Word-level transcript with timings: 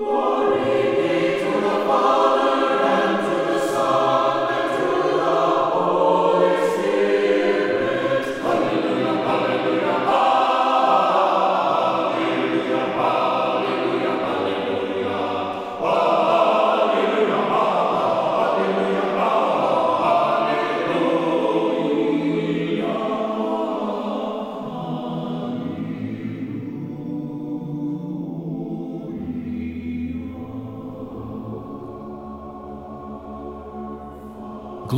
Lord. 0.00 0.29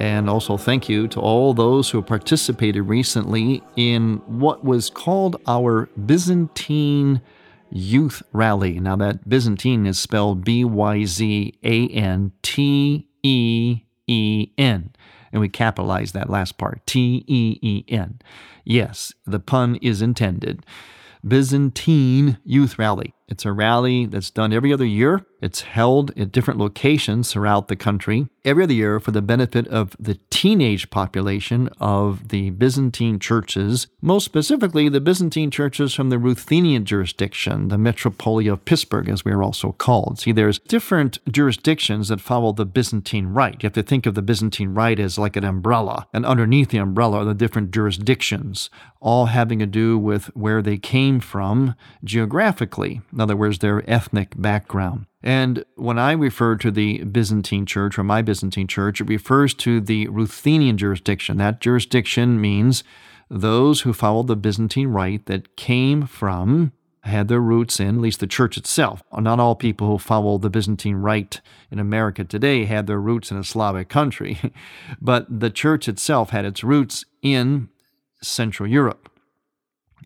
and 0.00 0.28
also 0.28 0.56
thank 0.56 0.88
you 0.88 1.08
to 1.08 1.20
all 1.20 1.54
those 1.54 1.90
who 1.90 2.02
participated 2.02 2.82
recently 2.88 3.62
in 3.76 4.16
what 4.26 4.64
was 4.64 4.90
called 4.90 5.40
our 5.46 5.88
ByzanTEEN 5.98 7.20
Youth 7.70 8.22
Rally. 8.32 8.78
Now, 8.80 8.96
that 8.96 9.28
ByzanTEEN 9.28 9.86
is 9.86 9.98
spelled 9.98 10.44
B 10.44 10.64
Y 10.64 11.04
Z 11.04 11.54
A 11.62 11.88
N 11.88 12.32
T 12.42 13.08
E 13.22 13.80
E 14.06 14.48
N. 14.58 14.90
And 15.32 15.40
we 15.40 15.48
capitalize 15.48 16.12
that 16.12 16.28
last 16.28 16.58
part 16.58 16.86
T 16.86 17.24
E 17.26 17.58
E 17.62 17.84
N. 17.88 18.20
Yes, 18.64 19.14
the 19.26 19.40
pun 19.40 19.76
is 19.76 20.02
intended. 20.02 20.66
ByzanTEEN 21.26 22.38
Youth 22.44 22.78
Rally. 22.78 23.14
It's 23.32 23.46
a 23.46 23.52
rally 23.52 24.04
that's 24.04 24.30
done 24.30 24.52
every 24.52 24.74
other 24.74 24.84
year. 24.84 25.24
It's 25.40 25.62
held 25.62 26.16
at 26.18 26.32
different 26.32 26.60
locations 26.60 27.32
throughout 27.32 27.68
the 27.68 27.76
country 27.76 28.28
every 28.44 28.64
other 28.64 28.74
year 28.74 29.00
for 29.00 29.10
the 29.10 29.22
benefit 29.22 29.66
of 29.68 29.96
the 29.98 30.18
teenage 30.30 30.90
population 30.90 31.68
of 31.80 32.28
the 32.28 32.50
Byzantine 32.50 33.18
churches, 33.18 33.86
most 34.00 34.24
specifically 34.24 34.88
the 34.88 35.00
Byzantine 35.00 35.50
churches 35.50 35.94
from 35.94 36.10
the 36.10 36.18
Ruthenian 36.18 36.84
jurisdiction, 36.84 37.68
the 37.68 37.76
Metropolia 37.76 38.52
of 38.52 38.64
Pittsburgh, 38.64 39.08
as 39.08 39.24
we 39.24 39.32
are 39.32 39.42
also 39.42 39.72
called. 39.72 40.20
See, 40.20 40.32
there's 40.32 40.58
different 40.60 41.18
jurisdictions 41.30 42.08
that 42.08 42.20
follow 42.20 42.52
the 42.52 42.66
Byzantine 42.66 43.28
Rite. 43.28 43.62
You 43.62 43.68
have 43.68 43.72
to 43.74 43.82
think 43.82 44.06
of 44.06 44.14
the 44.14 44.22
Byzantine 44.22 44.74
Rite 44.74 45.00
as 45.00 45.18
like 45.18 45.36
an 45.36 45.44
umbrella, 45.44 46.06
and 46.12 46.26
underneath 46.26 46.70
the 46.70 46.78
umbrella 46.78 47.18
are 47.18 47.24
the 47.24 47.34
different 47.34 47.70
jurisdictions, 47.72 48.70
all 49.00 49.26
having 49.26 49.58
to 49.58 49.66
do 49.66 49.98
with 49.98 50.26
where 50.36 50.62
they 50.62 50.78
came 50.78 51.20
from 51.20 51.74
geographically 52.04 53.00
other 53.22 53.36
words, 53.36 53.58
their 53.58 53.88
ethnic 53.90 54.40
background. 54.40 55.06
And 55.22 55.64
when 55.76 55.98
I 55.98 56.12
refer 56.12 56.56
to 56.56 56.70
the 56.70 57.04
Byzantine 57.04 57.64
church 57.64 57.98
or 57.98 58.04
my 58.04 58.22
Byzantine 58.22 58.66
church, 58.66 59.00
it 59.00 59.08
refers 59.08 59.54
to 59.54 59.80
the 59.80 60.08
Ruthenian 60.08 60.76
jurisdiction. 60.76 61.38
That 61.38 61.60
jurisdiction 61.60 62.40
means 62.40 62.82
those 63.30 63.82
who 63.82 63.92
followed 63.92 64.26
the 64.26 64.36
Byzantine 64.36 64.88
rite 64.88 65.26
that 65.26 65.56
came 65.56 66.06
from, 66.06 66.72
had 67.04 67.28
their 67.28 67.40
roots 67.40 67.80
in, 67.80 67.96
at 67.96 68.00
least 68.00 68.20
the 68.20 68.26
church 68.26 68.56
itself. 68.56 69.02
Not 69.16 69.40
all 69.40 69.54
people 69.54 69.88
who 69.88 69.98
follow 69.98 70.38
the 70.38 70.50
Byzantine 70.50 70.96
rite 70.96 71.40
in 71.70 71.78
America 71.78 72.24
today 72.24 72.64
had 72.64 72.86
their 72.86 73.00
roots 73.00 73.30
in 73.30 73.36
a 73.36 73.44
Slavic 73.44 73.88
country, 73.88 74.38
but 75.00 75.40
the 75.40 75.50
church 75.50 75.88
itself 75.88 76.30
had 76.30 76.44
its 76.44 76.62
roots 76.62 77.04
in 77.22 77.68
Central 78.20 78.68
Europe 78.68 79.08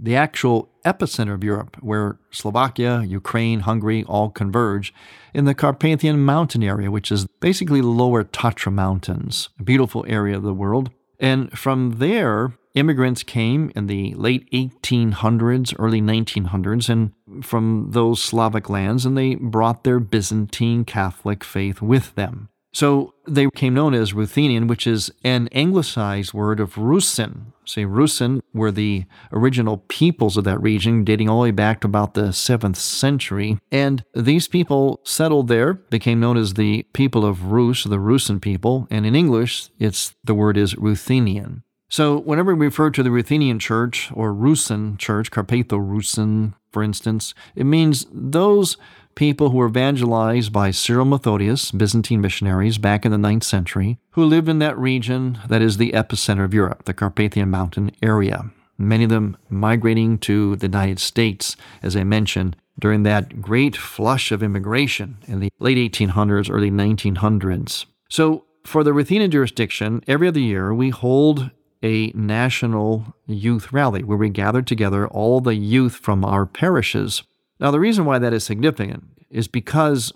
the 0.00 0.16
actual 0.16 0.68
epicenter 0.84 1.34
of 1.34 1.44
Europe, 1.44 1.76
where 1.80 2.18
Slovakia, 2.30 3.02
Ukraine, 3.02 3.60
Hungary 3.60 4.04
all 4.04 4.30
converge, 4.30 4.94
in 5.34 5.44
the 5.44 5.54
Carpathian 5.54 6.24
Mountain 6.24 6.62
area, 6.62 6.90
which 6.90 7.10
is 7.10 7.26
basically 7.40 7.80
the 7.80 7.88
lower 7.88 8.24
Tatra 8.24 8.72
Mountains, 8.72 9.48
a 9.58 9.62
beautiful 9.62 10.04
area 10.08 10.36
of 10.36 10.42
the 10.42 10.54
world. 10.54 10.90
And 11.18 11.50
from 11.58 11.98
there, 11.98 12.54
immigrants 12.74 13.22
came 13.22 13.72
in 13.74 13.86
the 13.86 14.14
late 14.14 14.48
1800s, 14.52 15.74
early 15.78 16.00
1900s, 16.00 16.88
and 16.88 17.12
from 17.44 17.88
those 17.90 18.22
Slavic 18.22 18.68
lands, 18.70 19.04
and 19.04 19.16
they 19.16 19.34
brought 19.34 19.82
their 19.82 19.98
Byzantine 19.98 20.84
Catholic 20.84 21.42
faith 21.42 21.82
with 21.82 22.14
them. 22.14 22.48
So 22.72 23.14
they 23.26 23.46
became 23.46 23.72
known 23.72 23.94
as 23.94 24.12
Ruthenian, 24.12 24.66
which 24.66 24.86
is 24.86 25.10
an 25.24 25.48
anglicized 25.52 26.34
word 26.34 26.60
of 26.60 26.74
Rusin. 26.74 27.52
See, 27.66 27.84
Rusin 27.84 28.40
were 28.54 28.70
the 28.70 29.04
original 29.32 29.78
peoples 29.88 30.36
of 30.36 30.44
that 30.44 30.62
region, 30.62 31.04
dating 31.04 31.28
all 31.28 31.40
the 31.40 31.44
way 31.44 31.50
back 31.50 31.80
to 31.80 31.88
about 31.88 32.14
the 32.14 32.28
7th 32.28 32.76
century. 32.76 33.58
And 33.72 34.04
these 34.14 34.48
people 34.48 35.00
settled 35.04 35.48
there, 35.48 35.74
became 35.74 36.20
known 36.20 36.36
as 36.36 36.54
the 36.54 36.84
people 36.92 37.24
of 37.24 37.46
Rus, 37.46 37.84
the 37.84 37.98
Rusin 37.98 38.40
people. 38.40 38.86
And 38.90 39.04
in 39.04 39.16
English, 39.16 39.68
it's 39.78 40.14
the 40.22 40.34
word 40.34 40.56
is 40.56 40.76
Ruthenian. 40.76 41.64
So 41.88 42.18
whenever 42.18 42.54
we 42.54 42.66
refer 42.66 42.90
to 42.90 43.02
the 43.02 43.10
Ruthenian 43.10 43.58
church 43.58 44.10
or 44.12 44.32
Rusin 44.32 44.98
church, 44.98 45.30
Carpatho 45.30 45.78
Rusin, 45.78 46.54
for 46.72 46.82
instance, 46.82 47.32
it 47.54 47.64
means 47.64 48.06
those 48.12 48.76
people 49.16 49.50
who 49.50 49.56
were 49.56 49.66
evangelized 49.66 50.52
by 50.52 50.70
Cyril 50.70 51.06
Methodius, 51.06 51.72
Byzantine 51.72 52.20
missionaries 52.20 52.78
back 52.78 53.04
in 53.04 53.10
the 53.10 53.18
9th 53.18 53.42
century, 53.42 53.98
who 54.10 54.24
lived 54.24 54.48
in 54.48 54.60
that 54.60 54.78
region 54.78 55.40
that 55.48 55.62
is 55.62 55.78
the 55.78 55.90
epicenter 55.92 56.44
of 56.44 56.54
Europe, 56.54 56.84
the 56.84 56.94
Carpathian 56.94 57.50
Mountain 57.50 57.90
area. 58.02 58.50
Many 58.78 59.04
of 59.04 59.10
them 59.10 59.36
migrating 59.48 60.18
to 60.18 60.54
the 60.56 60.66
United 60.66 61.00
States, 61.00 61.56
as 61.82 61.96
I 61.96 62.04
mentioned, 62.04 62.56
during 62.78 63.02
that 63.02 63.40
great 63.40 63.74
flush 63.74 64.30
of 64.30 64.42
immigration 64.42 65.16
in 65.26 65.40
the 65.40 65.50
late 65.58 65.78
1800s, 65.78 66.50
early 66.52 66.70
1900s. 66.70 67.86
So, 68.10 68.44
for 68.64 68.84
the 68.84 68.92
Ruthenian 68.92 69.30
jurisdiction, 69.30 70.02
every 70.06 70.28
other 70.28 70.40
year 70.40 70.74
we 70.74 70.90
hold 70.90 71.50
a 71.82 72.08
national 72.08 73.14
youth 73.26 73.72
rally 73.72 74.02
where 74.02 74.18
we 74.18 74.28
gather 74.28 74.60
together 74.60 75.06
all 75.06 75.40
the 75.40 75.54
youth 75.54 75.94
from 75.94 76.24
our 76.24 76.44
parishes 76.44 77.22
now, 77.58 77.70
the 77.70 77.80
reason 77.80 78.04
why 78.04 78.18
that 78.18 78.32
is 78.32 78.44
significant 78.44 79.04
is 79.30 79.48
because 79.48 80.12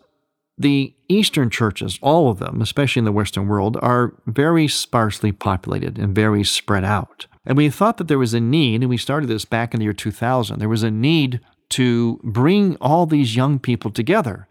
the 0.58 0.94
Eastern 1.08 1.48
churches, 1.48 1.98
all 2.02 2.30
of 2.30 2.38
them, 2.38 2.60
especially 2.60 3.00
in 3.00 3.06
the 3.06 3.12
Western 3.12 3.48
world, 3.48 3.78
are 3.80 4.14
very 4.26 4.68
sparsely 4.68 5.32
populated 5.32 5.98
and 5.98 6.14
very 6.14 6.44
spread 6.44 6.84
out. 6.84 7.26
And 7.46 7.56
we 7.56 7.70
thought 7.70 7.96
that 7.96 8.08
there 8.08 8.18
was 8.18 8.34
a 8.34 8.40
need, 8.40 8.82
and 8.82 8.90
we 8.90 8.98
started 8.98 9.28
this 9.28 9.46
back 9.46 9.72
in 9.72 9.80
the 9.80 9.84
year 9.84 9.94
2000, 9.94 10.58
there 10.58 10.68
was 10.68 10.82
a 10.82 10.90
need 10.90 11.40
to 11.70 12.20
bring 12.22 12.76
all 12.76 13.06
these 13.06 13.36
young 13.36 13.58
people 13.58 13.90
together, 13.90 14.46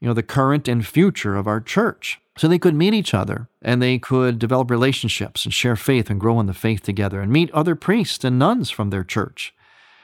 you 0.00 0.08
know, 0.08 0.14
the 0.14 0.22
current 0.22 0.66
and 0.66 0.84
future 0.84 1.36
of 1.36 1.46
our 1.46 1.60
church, 1.60 2.18
so 2.36 2.48
they 2.48 2.58
could 2.58 2.74
meet 2.74 2.94
each 2.94 3.14
other 3.14 3.48
and 3.62 3.80
they 3.80 3.98
could 3.98 4.38
develop 4.38 4.70
relationships 4.70 5.44
and 5.44 5.54
share 5.54 5.76
faith 5.76 6.10
and 6.10 6.20
grow 6.20 6.40
in 6.40 6.46
the 6.46 6.54
faith 6.54 6.82
together 6.82 7.20
and 7.20 7.30
meet 7.32 7.50
other 7.52 7.76
priests 7.76 8.24
and 8.24 8.38
nuns 8.38 8.68
from 8.68 8.90
their 8.90 9.04
church 9.04 9.54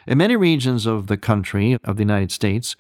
in 0.07 0.19
many 0.19 0.37
regions 0.37 0.87
of 0.87 1.07
the 1.07 1.17
country, 1.17 1.79
of 1.85 1.97
the 1.97 2.03
United 2.03 2.33
States, 2.33 2.77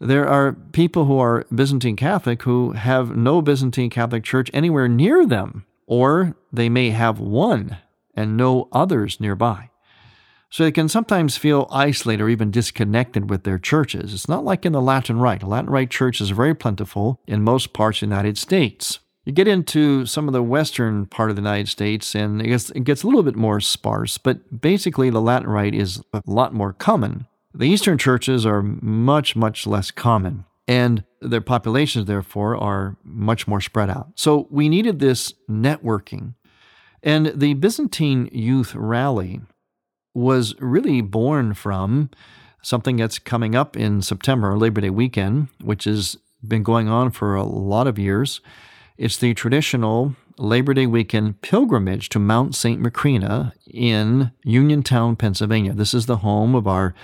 there 0.00 0.28
are 0.28 0.52
people 0.52 1.06
who 1.06 1.18
are 1.18 1.44
Byzantine 1.52 1.96
Catholic 1.96 2.42
who 2.42 2.72
have 2.72 3.16
no 3.16 3.42
Byzantine 3.42 3.90
Catholic 3.90 4.22
church 4.22 4.50
anywhere 4.52 4.88
near 4.88 5.26
them, 5.26 5.64
or 5.86 6.36
they 6.52 6.68
may 6.68 6.90
have 6.90 7.18
one 7.18 7.78
and 8.14 8.36
no 8.36 8.68
others 8.72 9.20
nearby. 9.20 9.70
So 10.50 10.64
they 10.64 10.72
can 10.72 10.88
sometimes 10.88 11.36
feel 11.36 11.68
isolated 11.70 12.22
or 12.22 12.28
even 12.28 12.50
disconnected 12.50 13.28
with 13.28 13.42
their 13.42 13.58
churches. 13.58 14.14
It's 14.14 14.28
not 14.28 14.44
like 14.44 14.64
in 14.64 14.72
the 14.72 14.80
Latin 14.80 15.18
Rite. 15.18 15.40
The 15.40 15.46
Latin 15.46 15.70
Rite 15.70 15.90
church 15.90 16.20
is 16.20 16.30
very 16.30 16.54
plentiful 16.54 17.20
in 17.26 17.42
most 17.42 17.72
parts 17.72 17.98
of 17.98 18.08
the 18.08 18.14
United 18.14 18.38
States. 18.38 19.00
You 19.28 19.34
get 19.34 19.46
into 19.46 20.06
some 20.06 20.26
of 20.26 20.32
the 20.32 20.42
western 20.42 21.04
part 21.04 21.28
of 21.28 21.36
the 21.36 21.42
United 21.42 21.68
States, 21.68 22.14
and 22.14 22.40
it 22.40 22.48
gets, 22.48 22.70
it 22.70 22.84
gets 22.84 23.02
a 23.02 23.06
little 23.06 23.22
bit 23.22 23.36
more 23.36 23.60
sparse, 23.60 24.16
but 24.16 24.62
basically 24.62 25.10
the 25.10 25.20
Latin 25.20 25.50
Rite 25.50 25.74
is 25.74 26.02
a 26.14 26.22
lot 26.24 26.54
more 26.54 26.72
common. 26.72 27.26
The 27.52 27.68
Eastern 27.68 27.98
churches 27.98 28.46
are 28.46 28.62
much, 28.62 29.36
much 29.36 29.66
less 29.66 29.90
common, 29.90 30.46
and 30.66 31.04
their 31.20 31.42
populations, 31.42 32.06
therefore, 32.06 32.56
are 32.56 32.96
much 33.04 33.46
more 33.46 33.60
spread 33.60 33.90
out. 33.90 34.12
So 34.14 34.48
we 34.50 34.70
needed 34.70 34.98
this 34.98 35.34
networking. 35.46 36.32
And 37.02 37.26
the 37.26 37.54
ByzanTEEN 37.54 38.30
Youth 38.32 38.74
Rally 38.74 39.42
was 40.14 40.58
really 40.58 41.02
born 41.02 41.52
from 41.52 42.08
something 42.62 42.96
that's 42.96 43.18
coming 43.18 43.54
up 43.54 43.76
in 43.76 44.00
September, 44.00 44.56
Labor 44.56 44.80
Day 44.80 44.88
weekend, 44.88 45.48
which 45.62 45.84
has 45.84 46.16
been 46.42 46.62
going 46.62 46.88
on 46.88 47.10
for 47.10 47.34
a 47.34 47.44
lot 47.44 47.86
of 47.86 47.98
years. 47.98 48.40
It's 48.98 49.16
the 49.16 49.32
traditional 49.32 50.16
Labor 50.38 50.74
Day 50.74 50.86
weekend 50.86 51.40
pilgrimage 51.40 52.08
to 52.08 52.18
Mount 52.18 52.56
St. 52.56 52.82
Macrina 52.82 53.52
in 53.72 54.32
Uniontown, 54.42 55.14
Pennsylvania. 55.14 55.72
This 55.72 55.94
is 55.94 56.06
the 56.06 56.16
home 56.16 56.56
of 56.56 56.66
our 56.66 56.96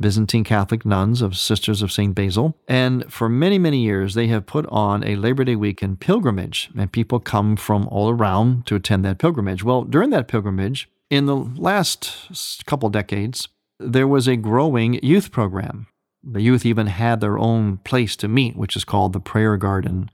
Byzantine 0.00 0.44
Catholic 0.44 0.86
nuns 0.86 1.20
of 1.20 1.36
Sisters 1.36 1.82
of 1.82 1.92
St. 1.92 2.14
Basil. 2.14 2.56
And 2.66 3.04
for 3.12 3.28
many, 3.28 3.58
many 3.58 3.82
years, 3.82 4.14
they 4.14 4.28
have 4.28 4.46
put 4.46 4.64
on 4.70 5.04
a 5.04 5.16
Labor 5.16 5.44
Day 5.44 5.54
weekend 5.54 6.00
pilgrimage, 6.00 6.70
and 6.74 6.90
people 6.90 7.20
come 7.20 7.56
from 7.56 7.86
all 7.88 8.08
around 8.08 8.64
to 8.68 8.74
attend 8.74 9.04
that 9.04 9.18
pilgrimage. 9.18 9.62
Well, 9.62 9.82
during 9.82 10.08
that 10.08 10.28
pilgrimage, 10.28 10.88
in 11.10 11.26
the 11.26 11.36
last 11.36 12.64
couple 12.64 12.88
decades, 12.88 13.48
there 13.78 14.08
was 14.08 14.26
a 14.26 14.36
growing 14.36 14.94
youth 15.04 15.30
program. 15.30 15.86
The 16.24 16.40
youth 16.40 16.64
even 16.64 16.86
had 16.86 17.20
their 17.20 17.36
own 17.36 17.76
place 17.84 18.16
to 18.16 18.26
meet, 18.28 18.56
which 18.56 18.74
is 18.74 18.84
called 18.84 19.12
the 19.12 19.20
Prayer 19.20 19.58
Garden. 19.58 20.10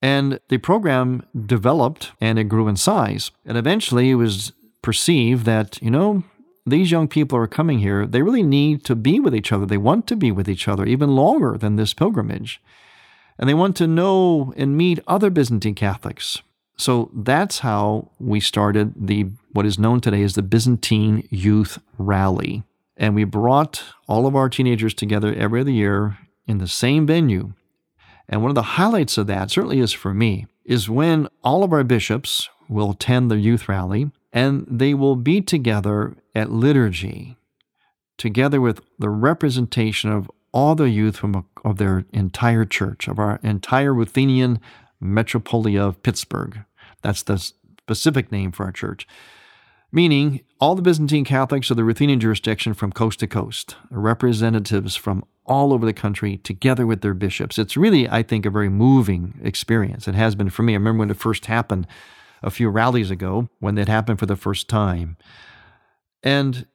And 0.00 0.38
the 0.48 0.58
program 0.58 1.24
developed 1.46 2.12
and 2.20 2.38
it 2.38 2.44
grew 2.44 2.68
in 2.68 2.76
size. 2.76 3.30
And 3.44 3.58
eventually 3.58 4.10
it 4.10 4.14
was 4.14 4.52
perceived 4.82 5.44
that, 5.44 5.80
you 5.82 5.90
know, 5.90 6.22
these 6.66 6.90
young 6.90 7.08
people 7.08 7.38
are 7.38 7.46
coming 7.46 7.78
here. 7.80 8.06
They 8.06 8.22
really 8.22 8.42
need 8.42 8.84
to 8.84 8.94
be 8.94 9.18
with 9.18 9.34
each 9.34 9.52
other. 9.52 9.66
They 9.66 9.78
want 9.78 10.06
to 10.08 10.16
be 10.16 10.30
with 10.30 10.48
each 10.48 10.68
other 10.68 10.84
even 10.84 11.16
longer 11.16 11.56
than 11.58 11.76
this 11.76 11.94
pilgrimage. 11.94 12.60
And 13.38 13.48
they 13.48 13.54
want 13.54 13.76
to 13.76 13.86
know 13.86 14.52
and 14.56 14.76
meet 14.76 15.00
other 15.06 15.30
Byzantine 15.30 15.74
Catholics. 15.74 16.42
So 16.76 17.10
that's 17.12 17.60
how 17.60 18.10
we 18.20 18.40
started 18.40 18.94
the 19.08 19.30
what 19.52 19.66
is 19.66 19.78
known 19.78 20.00
today 20.00 20.22
as 20.22 20.34
the 20.34 20.42
ByzanTEEN 20.42 21.26
Youth 21.30 21.78
Rally. 21.96 22.62
And 22.96 23.14
we 23.14 23.24
brought 23.24 23.82
all 24.06 24.26
of 24.26 24.36
our 24.36 24.48
teenagers 24.48 24.94
together 24.94 25.34
every 25.34 25.60
other 25.60 25.70
year 25.70 26.18
in 26.46 26.58
the 26.58 26.68
same 26.68 27.06
venue 27.06 27.52
and 28.28 28.42
one 28.42 28.50
of 28.50 28.54
the 28.54 28.62
highlights 28.62 29.16
of 29.16 29.26
that, 29.28 29.50
certainly 29.50 29.80
is 29.80 29.92
for 29.92 30.12
me, 30.12 30.46
is 30.64 30.90
when 30.90 31.28
all 31.42 31.64
of 31.64 31.72
our 31.72 31.84
bishops 31.84 32.48
will 32.68 32.90
attend 32.90 33.30
the 33.30 33.38
youth 33.38 33.68
rally 33.68 34.10
and 34.32 34.66
they 34.70 34.92
will 34.92 35.16
be 35.16 35.40
together 35.40 36.14
at 36.34 36.52
liturgy, 36.52 37.36
together 38.18 38.60
with 38.60 38.82
the 38.98 39.08
representation 39.08 40.12
of 40.12 40.30
all 40.52 40.74
the 40.74 40.90
youth 40.90 41.16
from 41.16 41.46
of 41.64 41.78
their 41.78 42.04
entire 42.12 42.64
church, 42.64 43.08
of 43.08 43.18
our 43.18 43.40
entire 43.42 43.94
Ruthenian 43.94 44.60
metropolia 45.02 45.80
of 45.80 46.02
Pittsburgh. 46.02 46.64
That's 47.02 47.22
the 47.22 47.38
specific 47.38 48.30
name 48.30 48.52
for 48.52 48.64
our 48.64 48.72
church. 48.72 49.06
Meaning, 49.90 50.42
all 50.60 50.74
the 50.74 50.82
Byzantine 50.82 51.24
Catholics 51.24 51.70
of 51.70 51.76
the 51.76 51.84
Ruthenian 51.84 52.20
jurisdiction 52.20 52.74
from 52.74 52.92
coast 52.92 53.20
to 53.20 53.26
coast, 53.26 53.76
representatives 53.90 54.96
from 54.96 55.24
all 55.46 55.72
over 55.72 55.86
the 55.86 55.94
country 55.94 56.36
together 56.36 56.86
with 56.86 57.00
their 57.00 57.14
bishops. 57.14 57.58
It's 57.58 57.76
really, 57.76 58.08
I 58.08 58.22
think, 58.22 58.44
a 58.44 58.50
very 58.50 58.68
moving 58.68 59.40
experience. 59.42 60.06
It 60.06 60.14
has 60.14 60.34
been 60.34 60.50
for 60.50 60.62
me. 60.62 60.74
I 60.74 60.76
remember 60.76 61.00
when 61.00 61.10
it 61.10 61.16
first 61.16 61.46
happened 61.46 61.86
a 62.42 62.50
few 62.50 62.68
rallies 62.68 63.10
ago, 63.10 63.48
when 63.60 63.78
it 63.78 63.88
happened 63.88 64.18
for 64.18 64.26
the 64.26 64.36
first 64.36 64.68
time. 64.68 65.16
And 66.22 66.66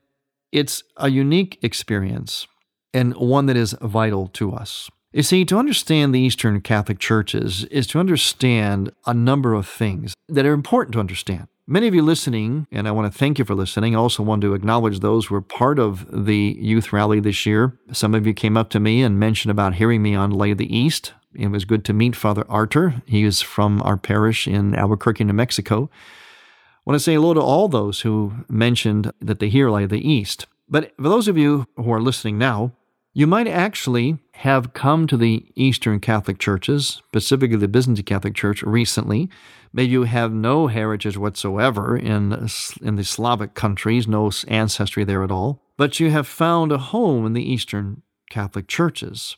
it's 0.51 0.83
a 0.97 1.09
unique 1.09 1.59
experience 1.61 2.47
and 2.93 3.15
one 3.15 3.45
that 3.45 3.57
is 3.57 3.73
vital 3.81 4.27
to 4.29 4.53
us. 4.53 4.89
You 5.11 5.21
see, 5.21 5.45
to 5.45 5.59
understand 5.59 6.13
the 6.13 6.19
Eastern 6.19 6.59
Catholic 6.61 6.97
churches 6.97 7.65
is 7.65 7.85
to 7.87 7.99
understand 7.99 8.91
a 9.05 9.13
number 9.13 9.53
of 9.53 9.67
things 9.67 10.15
that 10.27 10.45
are 10.45 10.53
important 10.53 10.93
to 10.93 10.99
understand. 10.99 11.47
Many 11.65 11.87
of 11.87 11.95
you 11.95 12.01
listening, 12.01 12.67
and 12.73 12.89
I 12.89 12.91
want 12.91 13.09
to 13.11 13.17
thank 13.17 13.39
you 13.39 13.45
for 13.45 13.55
listening. 13.55 13.95
I 13.95 13.99
also 13.99 14.21
want 14.21 14.41
to 14.41 14.53
acknowledge 14.53 14.99
those 14.99 15.27
who 15.27 15.35
were 15.35 15.41
part 15.41 15.79
of 15.79 16.05
the 16.11 16.57
youth 16.59 16.91
rally 16.91 17.21
this 17.21 17.45
year. 17.45 17.79
Some 17.93 18.13
of 18.13 18.27
you 18.27 18.33
came 18.33 18.57
up 18.57 18.69
to 18.71 18.81
me 18.81 19.01
and 19.01 19.17
mentioned 19.17 19.49
about 19.49 19.75
hearing 19.75 20.01
me 20.01 20.13
on 20.13 20.37
of 20.51 20.57
the 20.57 20.77
East. 20.77 21.13
It 21.33 21.47
was 21.47 21.63
good 21.63 21.85
to 21.85 21.93
meet 21.93 22.17
Father 22.17 22.43
Arter. 22.49 23.01
He 23.05 23.23
is 23.23 23.41
from 23.41 23.81
our 23.83 23.95
parish 23.95 24.45
in 24.45 24.75
Albuquerque, 24.75 25.23
New 25.23 25.31
Mexico. 25.31 25.89
I 25.93 26.81
want 26.83 26.95
to 26.95 27.03
say 27.03 27.13
hello 27.13 27.33
to 27.33 27.39
all 27.39 27.69
those 27.69 28.01
who 28.01 28.33
mentioned 28.49 29.13
that 29.21 29.39
they 29.39 29.47
hear 29.47 29.69
of 29.69 29.89
the 29.89 30.05
East. 30.05 30.47
But 30.67 30.91
for 30.97 31.03
those 31.03 31.29
of 31.29 31.37
you 31.37 31.65
who 31.77 31.93
are 31.93 32.01
listening 32.01 32.37
now, 32.37 32.73
you 33.13 33.27
might 33.27 33.47
actually 33.47 34.17
have 34.33 34.73
come 34.73 35.05
to 35.07 35.15
the 35.15 35.45
Eastern 35.55 35.99
Catholic 35.99 36.39
churches, 36.39 37.01
specifically 37.07 37.57
the 37.57 37.67
Byzantine 37.67 38.03
Catholic 38.03 38.33
Church, 38.33 38.63
recently. 38.63 39.29
Maybe 39.71 39.91
you 39.91 40.03
have 40.03 40.33
no 40.33 40.67
heritage 40.67 41.17
whatsoever 41.17 41.95
in, 41.95 42.47
in 42.81 42.95
the 42.95 43.03
Slavic 43.03 43.53
countries, 43.53 44.07
no 44.07 44.31
ancestry 44.47 45.03
there 45.03 45.23
at 45.23 45.31
all, 45.31 45.61
but 45.77 45.99
you 45.99 46.09
have 46.09 46.27
found 46.27 46.71
a 46.71 46.77
home 46.77 47.25
in 47.25 47.33
the 47.33 47.43
Eastern 47.43 48.01
Catholic 48.29 48.67
churches. 48.67 49.37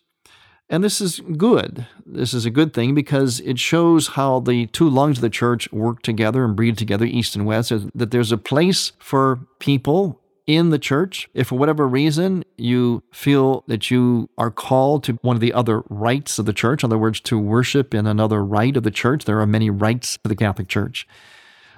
And 0.70 0.84
this 0.84 1.00
is 1.00 1.20
good. 1.38 1.86
This 2.06 2.34
is 2.34 2.46
a 2.46 2.50
good 2.50 2.74
thing 2.74 2.96
because 2.96 3.40
it 3.42 3.60
shows 3.60 4.10
how 4.10 4.40
the 4.40 4.66
two 4.68 4.90
lungs 4.90 5.20
of 5.20 5.22
the 5.22 5.30
church 5.30 5.72
work 5.72 6.02
together 6.02 6.44
and 6.44 6.56
breathe 6.56 6.78
together, 6.78 7.06
east 7.06 7.36
and 7.36 7.46
west, 7.46 7.72
that 7.94 8.12
there's 8.12 8.32
a 8.32 8.38
place 8.38 8.94
for 8.98 9.42
people 9.60 10.22
in 10.48 10.70
the 10.70 10.80
church, 10.80 11.28
if 11.34 11.48
for 11.48 11.58
whatever 11.58 11.88
reason 11.88 12.44
you 12.58 13.04
feel 13.12 13.64
that 13.68 13.90
you 13.90 14.30
are 14.38 14.52
called 14.52 15.04
to 15.06 15.14
one 15.22 15.36
of 15.36 15.40
the 15.40 15.54
other 15.54 15.84
rites 15.90 16.38
of 16.38 16.46
the 16.46 16.54
church, 16.54 16.84
in 16.84 16.88
other 16.88 16.98
words, 16.98 17.20
to 17.22 17.40
worship 17.40 17.94
in 17.94 18.06
another 18.06 18.44
rite 18.44 18.78
of 18.78 18.84
the 18.84 18.92
church, 18.92 19.26
there 19.26 19.40
are 19.40 19.48
many 19.48 19.70
rites 19.70 20.18
of 20.24 20.30
the 20.30 20.36
Catholic 20.36 20.68
Church. 20.68 21.08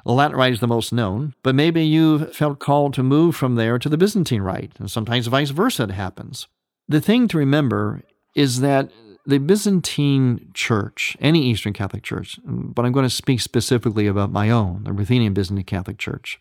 The 0.06 0.14
Latin 0.14 0.38
Rite 0.38 0.54
is 0.54 0.60
the 0.60 0.68
most 0.68 0.94
known, 0.94 1.34
but 1.44 1.56
maybe 1.56 1.84
you've 1.86 2.34
felt 2.36 2.60
called 2.60 2.94
to 2.94 3.04
move 3.04 3.36
from 3.36 3.56
there 3.56 3.78
to 3.78 3.90
the 3.90 3.98
Byzantine 3.98 4.42
Rite, 4.42 4.74
and 4.80 4.90
sometimes 4.90 5.28
vice 5.28 5.50
versa 5.50 5.84
it 5.84 5.92
happens. 5.92 6.48
The 6.88 7.02
thing 7.02 7.28
to 7.30 7.38
remember 7.38 8.04
is 8.34 8.62
that 8.62 8.90
the 9.26 9.40
Byzantine 9.40 10.52
Church, 10.54 11.18
any 11.20 11.44
Eastern 11.44 11.74
Catholic 11.74 12.04
Church, 12.04 12.40
but 12.46 12.86
I'm 12.86 12.94
going 12.94 13.04
to 13.04 13.10
speak 13.10 13.42
specifically 13.42 14.08
about 14.08 14.32
my 14.32 14.50
own, 14.50 14.86
the 14.86 14.94
Ruthenian 14.94 15.34
Byzantine 15.34 15.66
Catholic 15.66 15.98
Church, 15.98 16.40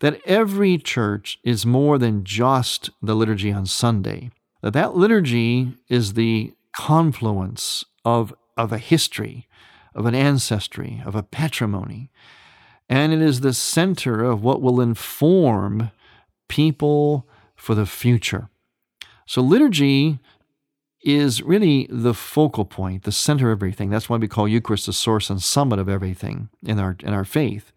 that 0.00 0.20
every 0.26 0.78
church 0.78 1.38
is 1.44 1.66
more 1.66 1.98
than 1.98 2.24
just 2.24 2.90
the 3.02 3.14
liturgy 3.14 3.52
on 3.52 3.66
Sunday. 3.66 4.30
That 4.62 4.72
that 4.72 4.96
liturgy 4.96 5.74
is 5.88 6.14
the 6.14 6.52
confluence 6.76 7.84
of, 8.04 8.34
of 8.56 8.72
a 8.72 8.78
history, 8.78 9.46
of 9.94 10.06
an 10.06 10.14
ancestry, 10.14 11.02
of 11.04 11.14
a 11.14 11.22
patrimony. 11.22 12.10
And 12.88 13.12
it 13.12 13.20
is 13.20 13.40
the 13.40 13.54
center 13.54 14.22
of 14.24 14.42
what 14.42 14.60
will 14.60 14.80
inform 14.80 15.90
people 16.48 17.26
for 17.54 17.74
the 17.74 17.86
future. 17.86 18.48
So 19.26 19.40
liturgy 19.40 20.18
is 21.02 21.42
really 21.42 21.86
the 21.90 22.14
focal 22.14 22.64
point, 22.64 23.02
the 23.04 23.12
center 23.12 23.50
of 23.50 23.58
everything. 23.58 23.90
That's 23.90 24.08
why 24.08 24.16
we 24.16 24.28
call 24.28 24.48
Eucharist 24.48 24.86
the 24.86 24.92
source 24.92 25.30
and 25.30 25.42
summit 25.42 25.78
of 25.78 25.88
everything 25.88 26.48
in 26.64 26.78
our 26.78 26.96
in 27.00 27.12
our 27.12 27.24
faith. 27.24 27.72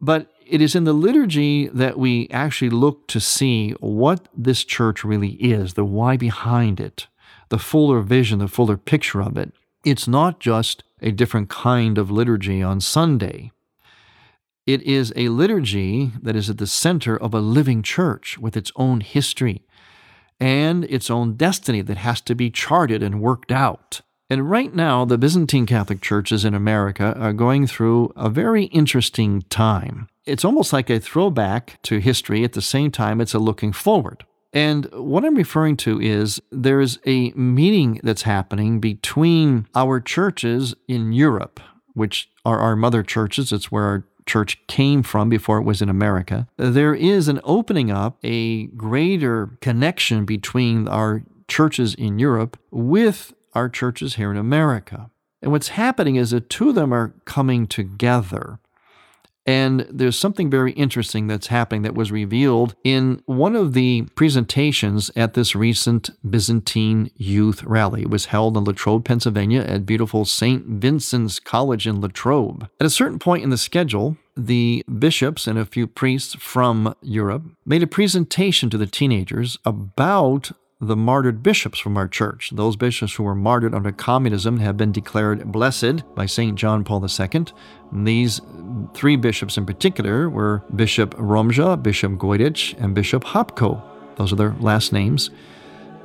But 0.00 0.30
it 0.46 0.60
is 0.60 0.74
in 0.74 0.84
the 0.84 0.92
liturgy 0.92 1.68
that 1.68 1.98
we 1.98 2.28
actually 2.30 2.70
look 2.70 3.08
to 3.08 3.20
see 3.20 3.72
what 3.80 4.28
this 4.36 4.64
church 4.64 5.04
really 5.04 5.32
is, 5.32 5.74
the 5.74 5.84
why 5.84 6.16
behind 6.16 6.80
it, 6.80 7.06
the 7.48 7.58
fuller 7.58 8.00
vision, 8.00 8.38
the 8.38 8.48
fuller 8.48 8.76
picture 8.76 9.20
of 9.20 9.36
it. 9.36 9.52
It's 9.84 10.06
not 10.06 10.40
just 10.40 10.84
a 11.00 11.10
different 11.10 11.48
kind 11.48 11.98
of 11.98 12.10
liturgy 12.10 12.62
on 12.62 12.80
Sunday. 12.80 13.52
It 14.66 14.82
is 14.82 15.12
a 15.14 15.28
liturgy 15.28 16.12
that 16.22 16.36
is 16.36 16.50
at 16.50 16.58
the 16.58 16.66
center 16.66 17.16
of 17.16 17.32
a 17.32 17.40
living 17.40 17.82
church 17.82 18.36
with 18.38 18.56
its 18.56 18.72
own 18.76 19.00
history 19.00 19.62
and 20.40 20.84
its 20.84 21.10
own 21.10 21.34
destiny 21.34 21.82
that 21.82 21.98
has 21.98 22.20
to 22.22 22.34
be 22.34 22.50
charted 22.50 23.02
and 23.02 23.20
worked 23.20 23.52
out. 23.52 24.00
And 24.28 24.50
right 24.50 24.74
now, 24.74 25.04
the 25.04 25.18
Byzantine 25.18 25.66
Catholic 25.66 26.00
churches 26.00 26.44
in 26.44 26.54
America 26.54 27.16
are 27.18 27.32
going 27.32 27.66
through 27.66 28.12
a 28.16 28.28
very 28.28 28.64
interesting 28.64 29.42
time. 29.50 30.08
It's 30.24 30.44
almost 30.44 30.72
like 30.72 30.90
a 30.90 30.98
throwback 30.98 31.80
to 31.82 31.98
history. 31.98 32.42
At 32.42 32.52
the 32.52 32.62
same 32.62 32.90
time, 32.90 33.20
it's 33.20 33.34
a 33.34 33.38
looking 33.38 33.72
forward. 33.72 34.24
And 34.52 34.86
what 34.92 35.24
I'm 35.24 35.36
referring 35.36 35.76
to 35.78 36.00
is 36.00 36.40
there's 36.50 36.98
a 37.06 37.30
meeting 37.32 38.00
that's 38.02 38.22
happening 38.22 38.80
between 38.80 39.68
our 39.74 40.00
churches 40.00 40.74
in 40.88 41.12
Europe, 41.12 41.60
which 41.94 42.28
are 42.44 42.58
our 42.58 42.74
mother 42.74 43.02
churches. 43.02 43.52
It's 43.52 43.70
where 43.70 43.84
our 43.84 44.04
church 44.26 44.58
came 44.66 45.02
from 45.02 45.28
before 45.28 45.58
it 45.58 45.62
was 45.62 45.80
in 45.80 45.88
America, 45.88 46.48
there 46.56 46.94
is 46.94 47.28
an 47.28 47.40
opening 47.44 47.90
up, 47.90 48.18
a 48.22 48.66
greater 48.66 49.50
connection 49.60 50.24
between 50.24 50.88
our 50.88 51.22
churches 51.48 51.94
in 51.94 52.18
Europe 52.18 52.58
with 52.70 53.32
our 53.56 53.68
churches 53.68 54.14
here 54.14 54.30
in 54.30 54.36
America. 54.36 55.10
And 55.42 55.50
what's 55.50 55.68
happening 55.68 56.16
is 56.16 56.30
that 56.30 56.50
two 56.50 56.68
of 56.68 56.74
them 56.74 56.92
are 56.92 57.14
coming 57.24 57.66
together. 57.66 58.60
And 59.46 59.86
there's 59.88 60.18
something 60.18 60.50
very 60.50 60.72
interesting 60.72 61.28
that's 61.28 61.46
happening 61.46 61.82
that 61.82 61.94
was 61.94 62.10
revealed 62.10 62.74
in 62.82 63.22
one 63.26 63.54
of 63.54 63.74
the 63.74 64.02
presentations 64.16 65.10
at 65.14 65.34
this 65.34 65.54
recent 65.54 66.10
ByzanTEEN 66.28 67.12
Youth 67.16 67.62
Rally. 67.62 68.02
It 68.02 68.10
was 68.10 68.26
held 68.26 68.56
in 68.56 68.64
Latrobe, 68.64 69.04
Pennsylvania 69.04 69.60
at 69.60 69.86
beautiful 69.86 70.24
St. 70.24 70.66
Vincent's 70.66 71.38
College 71.38 71.86
in 71.86 72.00
Latrobe. 72.00 72.68
At 72.80 72.86
a 72.86 72.90
certain 72.90 73.20
point 73.20 73.44
in 73.44 73.50
the 73.50 73.56
schedule, 73.56 74.16
the 74.36 74.84
bishops 74.98 75.46
and 75.46 75.58
a 75.58 75.64
few 75.64 75.86
priests 75.86 76.34
from 76.34 76.94
Europe 77.00 77.44
made 77.64 77.84
a 77.84 77.86
presentation 77.86 78.68
to 78.70 78.76
the 78.76 78.86
teenagers 78.86 79.58
about 79.64 80.50
the 80.86 80.96
martyred 80.96 81.42
bishops 81.42 81.78
from 81.78 81.96
our 81.96 82.08
church. 82.08 82.50
Those 82.54 82.76
bishops 82.76 83.14
who 83.14 83.24
were 83.24 83.34
martyred 83.34 83.74
under 83.74 83.92
communism 83.92 84.58
have 84.60 84.76
been 84.76 84.92
declared 84.92 85.50
blessed 85.50 86.02
by 86.14 86.26
St. 86.26 86.56
John 86.56 86.84
Paul 86.84 87.04
II. 87.04 87.46
And 87.90 88.06
these 88.06 88.40
three 88.94 89.16
bishops 89.16 89.56
in 89.56 89.66
particular 89.66 90.30
were 90.30 90.62
Bishop 90.74 91.14
Romzha, 91.14 91.82
Bishop 91.82 92.12
Gojdich, 92.12 92.78
and 92.82 92.94
Bishop 92.94 93.24
Hopko. 93.24 93.82
Those 94.16 94.32
are 94.32 94.36
their 94.36 94.54
last 94.60 94.92
names. 94.92 95.30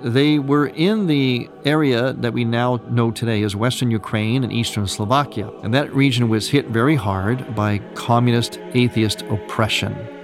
They 0.01 0.39
were 0.39 0.67
in 0.67 1.05
the 1.05 1.47
area 1.63 2.13
that 2.13 2.33
we 2.33 2.43
now 2.43 2.77
know 2.89 3.11
today 3.11 3.43
as 3.43 3.55
Western 3.55 3.91
Ukraine 3.91 4.43
and 4.43 4.51
Eastern 4.51 4.87
Slovakia, 4.87 5.51
and 5.61 5.73
that 5.75 5.93
region 5.93 6.27
was 6.27 6.49
hit 6.49 6.69
very 6.69 6.95
hard 6.95 7.55
by 7.55 7.77
communist 7.93 8.59
atheist 8.73 9.21
oppression. 9.23 10.20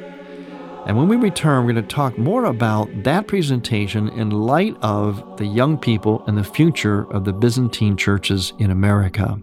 And 0.87 0.97
when 0.97 1.09
we 1.09 1.17
return, 1.17 1.65
we're 1.65 1.73
going 1.73 1.85
to 1.85 1.95
talk 1.95 2.17
more 2.17 2.45
about 2.45 2.87
that 3.03 3.27
presentation 3.27 4.07
in 4.07 4.29
light 4.29 4.73
of 4.81 5.35
the 5.35 5.45
young 5.45 5.77
people 5.77 6.23
and 6.27 6.37
the 6.37 6.45
future 6.45 7.11
of 7.11 7.25
the 7.25 7.33
Byzantine 7.33 7.97
churches 7.97 8.53
in 8.57 8.71
America. 8.71 9.37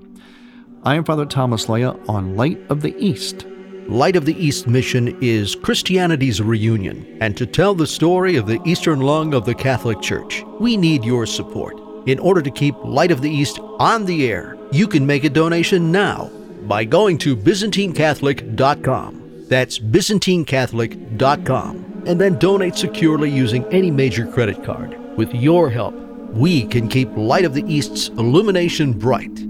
I 0.84 0.94
am 0.94 1.04
Father 1.04 1.26
Thomas 1.26 1.66
Loya 1.66 2.02
on 2.08 2.34
Light 2.34 2.58
of 2.70 2.80
the 2.80 2.96
East. 2.96 3.44
Light 3.88 4.16
of 4.16 4.24
the 4.24 4.42
East 4.42 4.66
mission 4.66 5.18
is 5.20 5.54
Christianity's 5.54 6.40
reunion, 6.40 7.18
and 7.20 7.36
to 7.36 7.44
tell 7.44 7.74
the 7.74 7.86
story 7.86 8.36
of 8.36 8.46
the 8.46 8.58
Eastern 8.64 9.00
lung 9.00 9.34
of 9.34 9.44
the 9.44 9.54
Catholic 9.54 10.00
Church, 10.00 10.42
we 10.58 10.78
need 10.78 11.04
your 11.04 11.26
support. 11.26 11.78
In 12.06 12.18
order 12.20 12.40
to 12.40 12.50
keep 12.50 12.74
Light 12.82 13.10
of 13.10 13.20
the 13.20 13.30
East 13.30 13.58
on 13.78 14.06
the 14.06 14.30
air, 14.30 14.56
you 14.72 14.88
can 14.88 15.04
make 15.04 15.24
a 15.24 15.28
donation 15.28 15.92
now 15.92 16.30
by 16.62 16.86
going 16.86 17.18
to 17.18 17.36
ByzantineCatholic.com. 17.36 19.23
That's 19.48 19.78
ByzantineCatholic.com. 19.78 22.02
And 22.06 22.20
then 22.20 22.38
donate 22.38 22.76
securely 22.76 23.30
using 23.30 23.64
any 23.72 23.90
major 23.90 24.26
credit 24.26 24.62
card. 24.62 24.98
With 25.16 25.34
your 25.34 25.70
help, 25.70 25.94
we 26.32 26.66
can 26.66 26.88
keep 26.88 27.08
Light 27.16 27.44
of 27.44 27.54
the 27.54 27.64
East's 27.72 28.08
illumination 28.08 28.92
bright. 28.92 29.44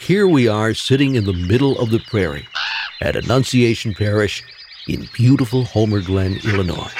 Here 0.00 0.26
we 0.26 0.48
are 0.48 0.74
sitting 0.74 1.14
in 1.14 1.24
the 1.24 1.32
middle 1.32 1.78
of 1.78 1.90
the 1.90 2.00
prairie 2.10 2.46
at 3.00 3.16
Annunciation 3.16 3.94
Parish 3.94 4.42
in 4.88 5.08
beautiful 5.14 5.64
Homer 5.64 6.00
Glen, 6.00 6.38
Illinois. 6.44 6.92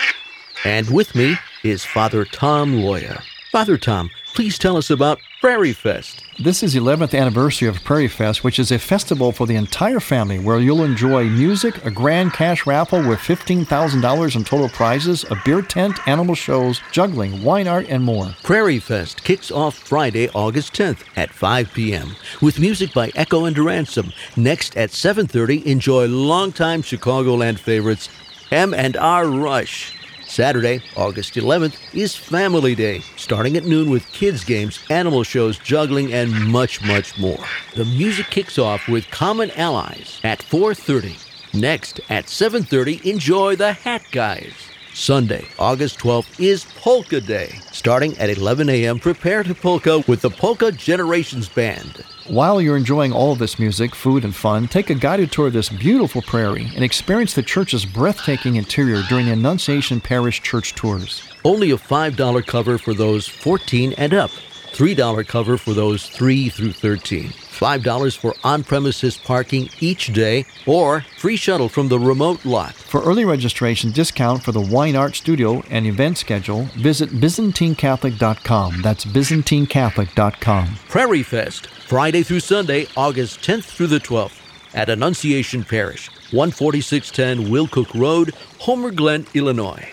And 0.65 0.89
with 0.91 1.15
me 1.15 1.37
is 1.63 1.85
Father 1.85 2.25
Tom 2.25 2.77
Loya. 2.77 3.23
Father 3.53 3.77
Tom, 3.77 4.11
please 4.35 4.59
tell 4.59 4.77
us 4.77 4.91
about 4.91 5.19
Prairie 5.45 5.75
Fest. 5.75 6.25
This 6.39 6.63
is 6.63 6.73
the 6.73 6.81
11th 6.81 7.15
anniversary 7.15 7.69
of 7.69 7.85
Prairie 7.85 8.09
Fest, 8.09 8.43
which 8.43 8.59
is 8.59 8.73
a 8.73 8.79
festival 8.79 9.31
for 9.31 9.47
the 9.47 9.57
entire 9.57 10.01
family 10.01 10.39
where 10.39 10.59
you'll 10.59 10.85
enjoy 10.85 11.25
music, 11.25 11.85
a 11.85 11.91
grand 11.91 12.33
cash 12.33 12.65
raffle 12.65 13.07
with 13.07 13.19
$15,000 13.19 14.37
in 14.37 14.45
total 14.45 14.71
prizes, 14.71 15.23
a 15.25 15.37
beer 15.45 15.61
tent, 15.61 16.01
animal 16.09 16.35
shows, 16.35 16.81
juggling, 16.93 17.43
wine 17.43 17.69
art, 17.69 17.85
and 17.91 18.03
more. 18.03 18.35
Prairie 18.43 18.79
Fest 18.79 19.23
kicks 19.23 19.51
off 19.51 19.77
Friday, 19.77 20.31
August 20.31 20.73
10th 20.73 21.05
at 21.15 21.29
5 21.29 21.75
p.m. 21.75 22.17
with 22.41 22.59
music 22.59 22.95
by 22.95 23.13
Echo 23.15 23.45
and 23.45 23.59
Ransom. 23.59 24.15
Next 24.39 24.79
at 24.79 24.93
7:30, 24.93 25.67
enjoy 25.67 26.07
longtime 26.07 26.81
Chicagoland 26.83 27.59
favorites 27.59 28.09
M&R 28.51 29.27
Rush. 29.27 29.94
Saturday, 30.35 30.83
August 30.97 31.35
11th, 31.35 31.77
is 31.95 32.17
Family 32.17 32.75
Day, 32.75 33.03
starting 33.15 33.57
at 33.57 33.67
noon 33.67 33.89
with 33.89 34.05
kids' 34.11 34.43
games, 34.43 34.81
animal 34.91 35.23
shows, 35.23 35.59
juggling, 35.59 36.13
and 36.13 36.33
much, 36.49 36.85
much 36.85 37.17
more. 37.17 37.39
The 37.77 37.85
music 37.85 38.27
kicks 38.31 38.59
off 38.59 38.89
with 38.89 39.09
Common 39.13 39.53
Allies 39.53 40.19
at 40.25 40.43
4:30. 40.43 41.15
Next, 41.55 42.01
at 42.11 42.29
7:30, 42.29 43.01
enjoy 43.09 43.55
the 43.55 43.75
Hat 43.75 44.03
Guys. 44.11 44.74
Sunday, 44.95 45.49
August 45.59 45.99
12th, 45.99 46.41
is 46.41 46.65
Polka 46.77 47.21
Day. 47.21 47.59
Starting 47.73 48.17
at 48.19 48.31
11 48.31 48.69
a.m., 48.69 49.01
prepare 49.01 49.43
to 49.43 49.53
polka 49.53 50.05
with 50.07 50.21
the 50.21 50.31
Polka 50.31 50.71
Generations 50.71 51.49
Band. 51.49 52.05
While 52.29 52.63
you're 52.63 52.77
enjoying 52.77 53.13
all 53.13 53.33
of 53.33 53.41
this 53.41 53.59
music, 53.59 53.93
food, 53.95 54.25
and 54.25 54.35
fun, 54.35 54.69
take 54.69 54.91
a 54.91 54.95
guided 54.95 55.33
tour 55.33 55.49
of 55.49 55.53
this 55.53 55.69
beautiful 55.69 56.23
prairie 56.23 56.71
and 56.75 56.85
experience 56.85 57.35
the 57.35 57.43
church's 57.43 57.85
breathtaking 57.85 58.55
interior 58.55 59.03
during 59.09 59.29
Annunciation 59.29 60.01
Parish 60.01 60.41
Church 60.43 60.75
tours. 60.75 61.23
Only 61.45 61.73
a 61.73 61.77
$5 61.77 62.47
cover 62.47 62.79
for 62.79 62.95
those 62.95 63.27
14 63.27 63.95
and 63.99 64.15
up, 64.15 64.31
$3 64.75 65.27
cover 65.27 65.57
for 65.57 65.73
those 65.73 66.09
3 66.09 66.49
through 66.49 66.73
13. 66.73 67.33
$5 67.55 68.17
for 68.17 68.35
on 68.43 68.65
premises 68.65 69.17
parking 69.17 69.69
each 69.81 70.13
day, 70.13 70.45
or 70.67 71.03
free 71.19 71.37
shuttle 71.37 71.69
from 71.69 71.89
the 71.89 71.99
remote 71.99 72.45
lot. 72.45 72.75
For 72.75 73.01
early 73.03 73.25
registration 73.25 73.93
discount 73.93 74.43
for 74.43 74.51
the 74.51 74.61
Wine 74.61 74.97
Art 74.97 75.15
Studio 75.15 75.63
and 75.71 75.87
event 75.87 76.19
schedule, 76.19 76.65
visit 76.77 77.11
ByzantineCatholic.com. 77.11 78.83
That's 78.83 79.05
ByzantineCatholic.com. 79.05 80.77
Prairie 80.89 81.23
Fest, 81.23 81.69
Friday 81.69 82.23
through 82.25 82.41
Sunday, 82.41 82.89
August 82.97 83.41
10th 83.41 83.65
through 83.65 83.87
the 83.87 84.01
12th, 84.01 84.41
at 84.75 84.89
Annunciation 84.89 85.63
Parish, 85.63 86.09
14610 86.31 87.47
Willcook 87.47 87.95
Road, 87.99 88.35
Homer 88.59 88.91
Glen, 88.91 89.27
Illinois. 89.35 89.89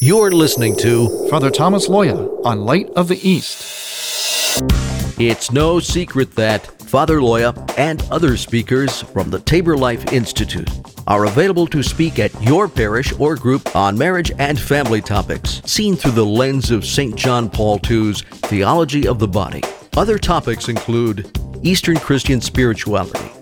You're 0.00 0.30
listening 0.30 0.76
to 0.76 1.28
Father 1.28 1.50
Thomas 1.50 1.88
Loya 1.88 2.44
on 2.44 2.60
Light 2.60 2.88
of 2.90 3.08
the 3.08 3.18
East. 3.28 3.95
It's 5.18 5.50
no 5.50 5.80
secret 5.80 6.34
that 6.36 6.66
Father 6.82 7.18
Loya 7.20 7.54
and 7.78 8.02
other 8.10 8.36
speakers 8.36 9.02
from 9.02 9.30
the 9.30 9.40
Tabor 9.40 9.76
Life 9.76 10.12
Institute 10.12 10.70
are 11.06 11.24
available 11.24 11.66
to 11.68 11.82
speak 11.82 12.18
at 12.18 12.42
your 12.42 12.68
parish 12.68 13.12
or 13.18 13.36
group 13.36 13.74
on 13.74 13.96
marriage 13.96 14.32
and 14.38 14.58
family 14.58 15.00
topics, 15.00 15.62
seen 15.64 15.96
through 15.96 16.12
the 16.12 16.24
lens 16.24 16.70
of 16.70 16.84
St. 16.84 17.16
John 17.16 17.48
Paul 17.48 17.80
II's 17.88 18.22
Theology 18.22 19.06
of 19.06 19.18
the 19.18 19.28
Body. 19.28 19.62
Other 19.96 20.18
topics 20.18 20.68
include 20.68 21.38
Eastern 21.62 21.96
Christian 21.96 22.40
spirituality, 22.40 23.30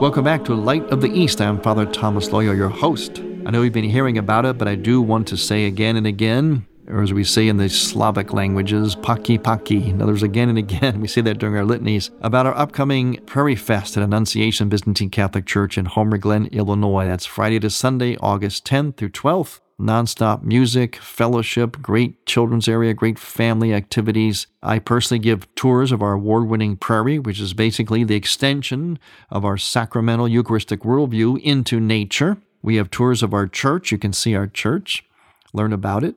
Welcome 0.00 0.22
back 0.22 0.44
to 0.44 0.54
Light 0.54 0.84
of 0.90 1.00
the 1.00 1.10
East. 1.10 1.40
I'm 1.40 1.60
Father 1.60 1.84
Thomas 1.84 2.28
Loya, 2.28 2.56
your 2.56 2.68
host. 2.68 3.18
I 3.44 3.50
know 3.50 3.62
you've 3.62 3.72
been 3.72 3.82
hearing 3.82 4.16
about 4.16 4.46
it, 4.46 4.56
but 4.56 4.68
I 4.68 4.76
do 4.76 5.02
want 5.02 5.26
to 5.26 5.36
say 5.36 5.66
again 5.66 5.96
and 5.96 6.06
again, 6.06 6.68
or 6.86 7.02
as 7.02 7.12
we 7.12 7.24
say 7.24 7.48
in 7.48 7.56
the 7.56 7.68
Slavic 7.68 8.32
languages, 8.32 8.94
paki 8.94 9.40
paki. 9.40 9.88
In 9.88 10.00
other 10.00 10.12
words, 10.12 10.22
again 10.22 10.50
and 10.50 10.56
again, 10.56 11.00
we 11.00 11.08
say 11.08 11.20
that 11.22 11.38
during 11.38 11.56
our 11.56 11.64
litanies, 11.64 12.10
about 12.20 12.46
our 12.46 12.56
upcoming 12.56 13.16
Prairie 13.26 13.56
Fest 13.56 13.96
at 13.96 14.04
Annunciation 14.04 14.68
Byzantine 14.68 15.10
Catholic 15.10 15.46
Church 15.46 15.76
in 15.76 15.86
Homer 15.86 16.16
Glen, 16.16 16.46
Illinois. 16.52 17.04
That's 17.04 17.26
Friday 17.26 17.58
to 17.58 17.68
Sunday, 17.68 18.16
August 18.18 18.64
10th 18.66 18.98
through 18.98 19.10
12th 19.10 19.58
nonstop 19.80 20.42
music, 20.42 20.96
fellowship, 20.96 21.80
great 21.80 22.26
children's 22.26 22.68
area, 22.68 22.92
great 22.94 23.18
family 23.18 23.72
activities. 23.72 24.46
I 24.62 24.78
personally 24.80 25.20
give 25.20 25.52
tours 25.54 25.92
of 25.92 26.02
our 26.02 26.14
award 26.14 26.48
winning 26.48 26.76
prairie, 26.76 27.18
which 27.18 27.40
is 27.40 27.54
basically 27.54 28.04
the 28.04 28.16
extension 28.16 28.98
of 29.30 29.44
our 29.44 29.56
sacramental 29.56 30.28
Eucharistic 30.28 30.80
worldview 30.80 31.40
into 31.42 31.78
nature. 31.78 32.38
We 32.62 32.76
have 32.76 32.90
tours 32.90 33.22
of 33.22 33.32
our 33.32 33.46
church. 33.46 33.92
You 33.92 33.98
can 33.98 34.12
see 34.12 34.34
our 34.34 34.48
church, 34.48 35.04
learn 35.52 35.72
about 35.72 36.02
it. 36.02 36.16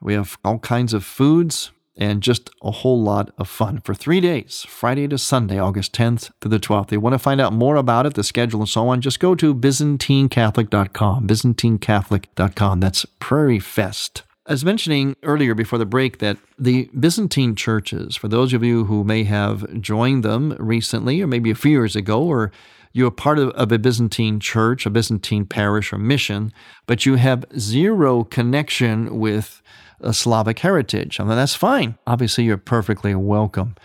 We 0.00 0.14
have 0.14 0.38
all 0.44 0.58
kinds 0.58 0.94
of 0.94 1.04
foods 1.04 1.72
and 1.96 2.22
just 2.22 2.50
a 2.62 2.70
whole 2.70 3.02
lot 3.02 3.32
of 3.38 3.48
fun 3.48 3.80
for 3.80 3.94
three 3.94 4.20
days, 4.20 4.64
Friday 4.68 5.06
to 5.08 5.18
Sunday, 5.18 5.58
August 5.58 5.92
10th 5.94 6.30
to 6.40 6.48
the 6.48 6.58
12th. 6.58 6.86
If 6.86 6.92
you 6.92 7.00
want 7.00 7.14
to 7.14 7.18
find 7.18 7.40
out 7.40 7.52
more 7.52 7.76
about 7.76 8.06
it, 8.06 8.14
the 8.14 8.24
schedule 8.24 8.60
and 8.60 8.68
so 8.68 8.88
on, 8.88 9.00
just 9.00 9.20
go 9.20 9.34
to 9.34 9.54
ByzantineCatholic.com, 9.54 11.28
ByzantineCatholic.com. 11.28 12.80
That's 12.80 13.06
Prairie 13.18 13.58
Fest. 13.58 14.22
I 14.44 14.52
was 14.52 14.64
mentioning 14.64 15.14
earlier 15.22 15.54
before 15.54 15.78
the 15.78 15.86
break 15.86 16.18
that 16.18 16.36
the 16.58 16.90
Byzantine 16.98 17.54
churches, 17.54 18.16
for 18.16 18.26
those 18.26 18.52
of 18.52 18.64
you 18.64 18.86
who 18.86 19.04
may 19.04 19.22
have 19.24 19.80
joined 19.80 20.24
them 20.24 20.56
recently 20.58 21.20
or 21.20 21.28
maybe 21.28 21.50
a 21.50 21.54
few 21.54 21.70
years 21.70 21.94
ago, 21.94 22.22
or 22.24 22.50
you're 22.92 23.10
part 23.10 23.38
of, 23.38 23.50
of, 23.50 23.72
a 23.72 23.78
Byzantine 23.78 24.40
church, 24.40 24.86
a 24.86 24.90
Byzantine 24.90 25.46
parish 25.46 25.92
or 25.92 25.98
mission, 25.98 26.52
but 26.86 27.06
you 27.06 27.16
have 27.16 27.44
zero 27.58 28.24
connection 28.24 29.18
with 29.18 29.62
a 30.00 30.12
Slavic 30.12 30.58
heritage. 30.58 31.20
I 31.20 31.24
mean, 31.24 31.36
that's 31.36 31.54
fine. 31.54 31.96
Obviously, 32.06 32.44
you're 32.44 32.56
perfectly 32.56 33.14
welcome. 33.14 33.76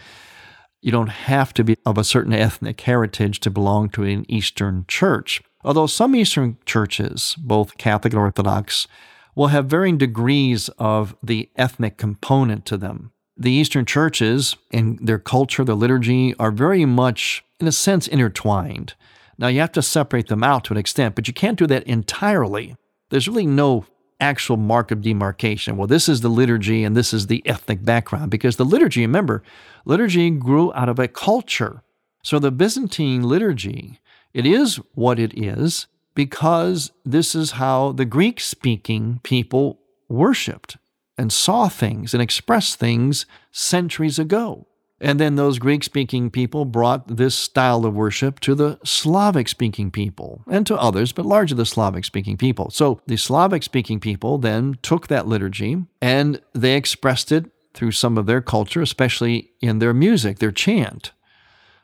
You 0.82 0.92
don't 0.92 1.08
have 1.10 1.54
to 1.56 1.64
be 1.64 1.78
of 1.86 1.98
a 1.98 2.04
certain 2.04 2.34
ethnic 2.34 2.82
heritage 2.82 3.40
to 3.42 3.50
belong 3.50 3.90
to 3.90 4.04
an 4.04 4.26
Eastern 4.30 4.86
church. 4.88 5.42
Although 5.64 5.88
some 5.88 6.16
Eastern 6.16 6.58
churches, 6.66 7.36
both 7.38 7.78
Catholic 7.78 8.14
and 8.14 8.22
Orthodox, 8.22 8.88
will 9.36 9.48
have 9.48 9.66
varying 9.68 9.98
degrees 9.98 10.70
of 10.80 11.16
the 11.22 11.50
ethnic 11.56 11.98
component 11.98 12.66
to 12.66 12.78
them. 12.78 13.12
The 13.38 13.52
Eastern 13.52 13.86
churches 13.86 14.56
and 14.72 14.98
their 15.00 15.20
culture, 15.20 15.64
their 15.64 15.76
liturgy, 15.76 16.34
are 16.40 16.52
very 16.52 16.86
much, 16.86 17.44
in 17.60 17.68
a 17.68 17.72
sense, 17.72 18.08
intertwined. 18.08 18.94
Now, 19.38 19.48
you 19.48 19.60
have 19.60 19.72
to 19.74 19.82
separate 19.82 20.28
them 20.28 20.44
out 20.44 20.66
to 20.66 20.74
an 20.74 20.78
extent, 20.78 21.16
but 21.16 21.28
you 21.28 21.34
can't 21.34 21.60
do 21.60 21.68
that 21.68 21.84
entirely. 21.84 22.76
There's 23.10 23.28
really 23.28 23.46
no 23.46 23.86
actual 24.20 24.58
mark 24.58 24.92
of 24.92 25.02
demarcation. 25.02 25.78
Well, 25.78 25.88
this 25.88 26.10
is 26.10 26.22
the 26.22 26.30
liturgy 26.30 26.84
and 26.84 26.96
this 26.96 27.14
is 27.14 27.28
the 27.28 27.44
ethnic 27.46 27.84
background 27.86 28.32
because 28.32 28.58
the 28.58 28.66
liturgy, 28.66 29.02
remember, 29.02 29.44
liturgy 29.86 30.30
grew 30.32 30.74
out 30.74 30.90
of 30.90 30.98
a 31.00 31.08
culture. 31.08 31.84
So 32.24 32.40
the 32.40 32.52
Byzantine 32.52 33.24
liturgy, 33.24 34.00
it 34.34 34.46
is 34.46 34.78
what 34.96 35.20
it 35.20 35.38
is 35.38 35.88
because 36.16 36.92
this 37.06 37.36
is 37.36 37.52
how 37.52 37.92
the 37.92 38.06
Greek 38.06 38.40
speaking 38.40 39.20
people 39.24 39.80
worshiped 40.10 40.78
and 41.18 41.32
saw 41.32 41.70
things 41.70 42.14
and 42.14 42.22
expressed 42.22 42.80
things 42.80 43.26
centuries 43.52 44.18
ago. 44.18 44.68
And 45.00 45.20
then 45.20 45.36
those 45.36 45.60
Greek 45.60 45.84
speaking 45.84 46.32
people 46.32 46.66
brought 46.66 47.18
this 47.18 47.36
style 47.36 47.86
of 47.86 47.94
worship 47.94 48.40
to 48.42 48.56
the 48.56 48.80
Slavic 48.84 49.48
speaking 49.48 49.92
people 49.92 50.44
and 50.50 50.66
to 50.66 50.76
others, 50.76 51.12
but 51.12 51.26
largely 51.26 51.56
the 51.56 51.66
Slavic 51.66 52.04
speaking 52.04 52.36
people. 52.36 52.72
So 52.72 53.02
the 53.06 53.18
Slavic 53.18 53.62
speaking 53.62 54.00
people 54.00 54.40
then 54.40 54.78
took 54.82 55.08
that 55.08 55.28
liturgy 55.28 55.86
and 56.02 56.42
they 56.54 56.76
expressed 56.76 57.32
it 57.32 57.46
through 57.76 57.92
some 57.92 58.18
of 58.18 58.26
their 58.26 58.42
culture, 58.42 58.82
especially 58.82 59.52
in 59.62 59.78
their 59.78 59.94
music, 59.94 60.40
their 60.40 60.52
chant. 60.52 61.12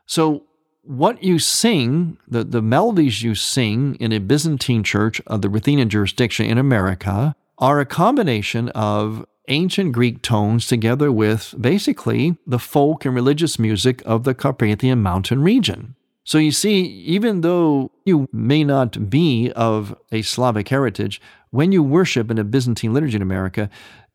So 0.08 0.46
what 0.82 1.24
you 1.24 1.38
sing, 1.38 2.18
the, 2.28 2.44
the 2.44 2.64
melodies 2.64 3.22
you 3.22 3.36
sing 3.36 3.96
in 4.00 4.12
a 4.12 4.20
Byzantine 4.20 4.84
church 4.84 5.22
of 5.28 5.44
the 5.44 5.50
Ruthenian 5.50 5.90
jurisdiction 5.90 6.48
in 6.48 6.58
America, 6.58 7.36
are 7.60 7.80
a 7.80 7.86
combination 7.86 8.70
of 8.70 9.26
ancient 9.48 9.92
Greek 9.92 10.22
tones 10.22 10.68
together 10.68 11.12
with 11.12 11.54
basically 11.60 12.38
the 12.48 12.60
folk 12.60 13.06
and 13.06 13.16
religious 13.16 13.60
music 13.60 14.02
of 14.06 14.24
the 14.24 14.34
Carpathian 14.34 15.02
mountain 15.02 15.42
region. 15.42 15.96
So 16.24 16.38
you 16.38 16.52
see, 16.52 16.82
even 16.82 17.42
though 17.42 17.92
you 18.06 18.30
may 18.32 18.64
not 18.64 19.10
be 19.10 19.52
of 19.56 19.96
a 20.12 20.22
Slavic 20.22 20.70
heritage, 20.70 21.22
when 21.50 21.72
you 21.72 21.84
worship 21.84 22.32
in 22.32 22.38
a 22.38 22.44
Byzantine 22.44 22.94
liturgy 22.94 23.18
in 23.18 23.22
America, 23.22 23.70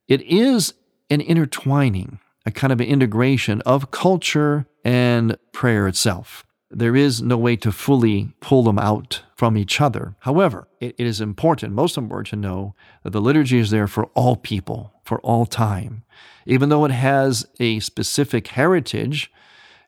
it 0.08 0.22
is 0.22 0.72
an 1.10 1.20
intertwining, 1.20 2.18
a 2.46 2.50
kind 2.50 2.72
of 2.72 2.80
an 2.80 2.86
integration 2.86 3.60
of 3.62 3.90
culture 3.90 4.66
and 4.84 5.36
prayer 5.52 5.86
itself. 5.86 6.44
There 6.70 6.96
is 6.96 7.20
no 7.20 7.36
way 7.36 7.56
to 7.56 7.72
fully 7.72 8.32
pull 8.40 8.62
them 8.62 8.78
out 8.78 9.22
from 9.38 9.56
each 9.56 9.80
other. 9.80 10.16
However, 10.20 10.66
it 10.80 10.98
is 10.98 11.20
important, 11.20 11.72
most 11.72 11.96
important 11.96 12.26
to 12.30 12.36
know 12.36 12.74
that 13.04 13.10
the 13.10 13.20
liturgy 13.20 13.60
is 13.60 13.70
there 13.70 13.86
for 13.86 14.06
all 14.06 14.34
people, 14.34 14.92
for 15.04 15.20
all 15.20 15.46
time. 15.46 16.02
Even 16.44 16.70
though 16.70 16.84
it 16.84 16.90
has 16.90 17.46
a 17.60 17.78
specific 17.78 18.48
heritage 18.48 19.30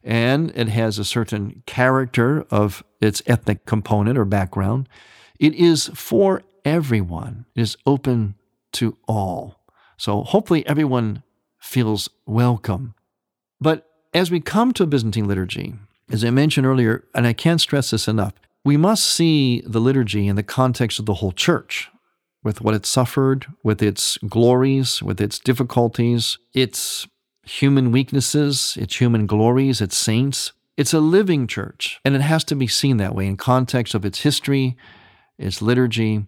and 0.04 0.52
it 0.54 0.68
has 0.68 1.00
a 1.00 1.04
certain 1.04 1.64
character 1.66 2.46
of 2.48 2.84
its 3.00 3.22
ethnic 3.26 3.66
component 3.66 4.16
or 4.16 4.24
background, 4.24 4.88
it 5.40 5.52
is 5.54 5.90
for 5.94 6.42
everyone. 6.64 7.44
It 7.56 7.62
is 7.62 7.76
open 7.84 8.36
to 8.74 8.96
all. 9.08 9.60
So 9.96 10.22
hopefully 10.22 10.64
everyone 10.68 11.24
feels 11.58 12.08
welcome. 12.24 12.94
But 13.60 13.84
as 14.14 14.30
we 14.30 14.38
come 14.38 14.72
to 14.74 14.86
Byzantine 14.86 15.26
liturgy, 15.26 15.74
as 16.08 16.24
I 16.24 16.30
mentioned 16.30 16.68
earlier, 16.68 17.04
and 17.16 17.26
I 17.26 17.32
can't 17.32 17.60
stress 17.60 17.90
this 17.90 18.06
enough, 18.06 18.34
we 18.64 18.76
must 18.76 19.04
see 19.04 19.62
the 19.66 19.80
liturgy 19.80 20.26
in 20.28 20.36
the 20.36 20.42
context 20.42 20.98
of 20.98 21.06
the 21.06 21.14
whole 21.14 21.32
church, 21.32 21.88
with 22.42 22.60
what 22.60 22.74
it 22.74 22.86
suffered, 22.86 23.46
with 23.62 23.82
its 23.82 24.18
glories, 24.18 25.02
with 25.02 25.20
its 25.20 25.38
difficulties, 25.38 26.38
its 26.54 27.06
human 27.42 27.90
weaknesses, 27.90 28.76
its 28.80 29.00
human 29.00 29.26
glories, 29.26 29.80
its 29.80 29.96
saints. 29.96 30.52
It's 30.76 30.94
a 30.94 31.00
living 31.00 31.46
church, 31.46 32.00
and 32.04 32.14
it 32.14 32.22
has 32.22 32.44
to 32.44 32.54
be 32.54 32.66
seen 32.66 32.96
that 32.98 33.14
way 33.14 33.26
in 33.26 33.36
context 33.36 33.94
of 33.94 34.04
its 34.04 34.20
history, 34.20 34.76
its 35.38 35.60
liturgy. 35.60 36.26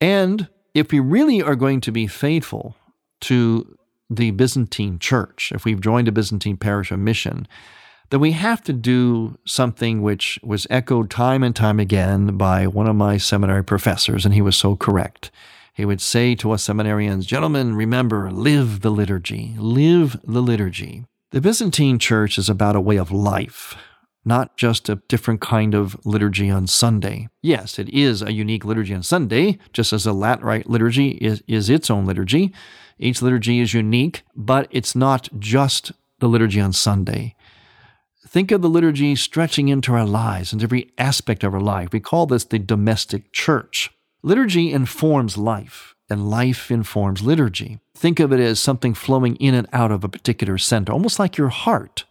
And 0.00 0.48
if 0.74 0.90
we 0.90 1.00
really 1.00 1.42
are 1.42 1.56
going 1.56 1.80
to 1.82 1.92
be 1.92 2.06
faithful 2.06 2.76
to 3.22 3.76
the 4.10 4.30
Byzantine 4.32 4.98
church, 4.98 5.52
if 5.54 5.64
we've 5.64 5.80
joined 5.80 6.08
a 6.08 6.12
Byzantine 6.12 6.56
parish 6.56 6.90
or 6.90 6.96
mission, 6.96 7.46
then 8.12 8.20
we 8.20 8.32
have 8.32 8.62
to 8.64 8.74
do 8.74 9.38
something 9.46 10.02
which 10.02 10.38
was 10.42 10.66
echoed 10.68 11.08
time 11.08 11.42
and 11.42 11.56
time 11.56 11.80
again 11.80 12.36
by 12.36 12.66
one 12.66 12.86
of 12.86 12.94
my 12.94 13.16
seminary 13.16 13.64
professors, 13.64 14.26
and 14.26 14.34
he 14.34 14.42
was 14.42 14.54
so 14.54 14.76
correct. 14.76 15.30
He 15.72 15.86
would 15.86 16.02
say 16.02 16.34
to 16.34 16.50
us 16.50 16.68
seminarians, 16.68 17.24
Gentlemen, 17.24 17.74
remember, 17.74 18.30
live 18.30 18.82
the 18.82 18.90
liturgy, 18.90 19.54
live 19.56 20.20
the 20.24 20.42
liturgy. 20.42 21.06
The 21.30 21.40
Byzantine 21.40 21.98
church 21.98 22.36
is 22.36 22.50
about 22.50 22.76
a 22.76 22.82
way 22.82 22.98
of 22.98 23.10
life, 23.10 23.76
not 24.26 24.58
just 24.58 24.90
a 24.90 24.96
different 25.08 25.40
kind 25.40 25.74
of 25.74 25.96
liturgy 26.04 26.50
on 26.50 26.66
Sunday. 26.66 27.30
Yes, 27.40 27.78
it 27.78 27.88
is 27.88 28.20
a 28.20 28.34
unique 28.34 28.66
liturgy 28.66 28.92
on 28.92 29.02
Sunday, 29.02 29.58
just 29.72 29.90
as 29.90 30.04
the 30.04 30.12
Latin 30.12 30.44
Rite 30.44 30.68
liturgy 30.68 31.12
is, 31.12 31.42
is 31.48 31.70
its 31.70 31.90
own 31.90 32.04
liturgy. 32.04 32.52
Each 32.98 33.22
liturgy 33.22 33.60
is 33.60 33.72
unique, 33.72 34.22
but 34.36 34.68
it's 34.70 34.94
not 34.94 35.30
just 35.38 35.92
the 36.18 36.28
liturgy 36.28 36.60
on 36.60 36.74
Sunday. 36.74 37.36
Think 38.32 38.50
of 38.50 38.62
the 38.62 38.70
liturgy 38.70 39.14
stretching 39.14 39.68
into 39.68 39.92
our 39.92 40.06
lives 40.06 40.54
and 40.54 40.62
every 40.62 40.90
aspect 40.96 41.44
of 41.44 41.52
our 41.52 41.60
life. 41.60 41.90
We 41.92 42.00
call 42.00 42.24
this 42.24 42.44
the 42.44 42.58
domestic 42.58 43.30
church. 43.30 43.90
Liturgy 44.22 44.72
informs 44.72 45.36
life, 45.36 45.94
and 46.08 46.30
life 46.30 46.70
informs 46.70 47.20
liturgy. 47.20 47.78
Think 47.94 48.20
of 48.20 48.32
it 48.32 48.40
as 48.40 48.58
something 48.58 48.94
flowing 48.94 49.36
in 49.36 49.52
and 49.52 49.68
out 49.74 49.92
of 49.92 50.02
a 50.02 50.08
particular 50.08 50.56
center, 50.56 50.94
almost 50.94 51.18
like 51.18 51.36
your 51.36 51.50
heart. 51.50 52.06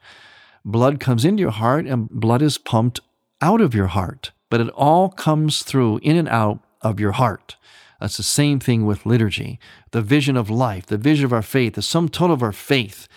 Blood 0.63 0.99
comes 0.99 1.25
into 1.25 1.41
your 1.41 1.49
heart, 1.49 1.87
and 1.87 2.07
blood 2.07 2.43
is 2.43 2.59
pumped 2.59 2.99
out 3.41 3.59
of 3.59 3.73
your 3.73 3.87
heart, 3.87 4.29
but 4.51 4.61
it 4.61 4.69
all 4.75 5.09
comes 5.09 5.63
through 5.63 6.01
in 6.03 6.17
and 6.17 6.29
out 6.29 6.59
of 6.83 6.99
your 6.99 7.13
heart. 7.13 7.55
That's 7.99 8.17
the 8.17 8.21
same 8.21 8.59
thing 8.59 8.85
with 8.85 9.07
liturgy. 9.07 9.59
The 9.89 10.03
vision 10.03 10.37
of 10.37 10.51
life, 10.51 10.85
the 10.85 10.99
vision 10.99 11.25
of 11.25 11.33
our 11.33 11.41
faith, 11.41 11.73
the 11.73 11.81
sum 11.81 12.09
total 12.09 12.35
of 12.35 12.43
our 12.43 12.53
faith 12.53 13.07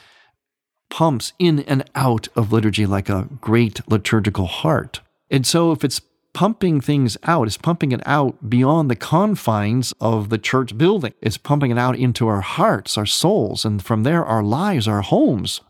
pumps 0.90 1.32
in 1.38 1.60
and 1.60 1.88
out 1.94 2.28
of 2.36 2.52
liturgy 2.52 2.86
like 2.86 3.08
a 3.08 3.28
great 3.40 3.80
liturgical 3.88 4.46
heart. 4.46 5.00
And 5.30 5.46
so 5.46 5.72
if 5.72 5.84
it's 5.84 6.00
pumping 6.32 6.80
things 6.80 7.16
out, 7.24 7.46
it's 7.46 7.56
pumping 7.56 7.92
it 7.92 8.02
out 8.06 8.50
beyond 8.50 8.90
the 8.90 8.96
confines 8.96 9.92
of 10.00 10.28
the 10.28 10.38
church 10.38 10.76
building. 10.76 11.14
It's 11.22 11.38
pumping 11.38 11.70
it 11.70 11.78
out 11.78 11.96
into 11.96 12.28
our 12.28 12.42
hearts, 12.42 12.98
our 12.98 13.06
souls, 13.06 13.64
and 13.64 13.82
from 13.82 14.02
there, 14.02 14.24
our 14.24 14.42
lives, 14.42 14.86
our 14.86 15.02
homes, 15.02 15.60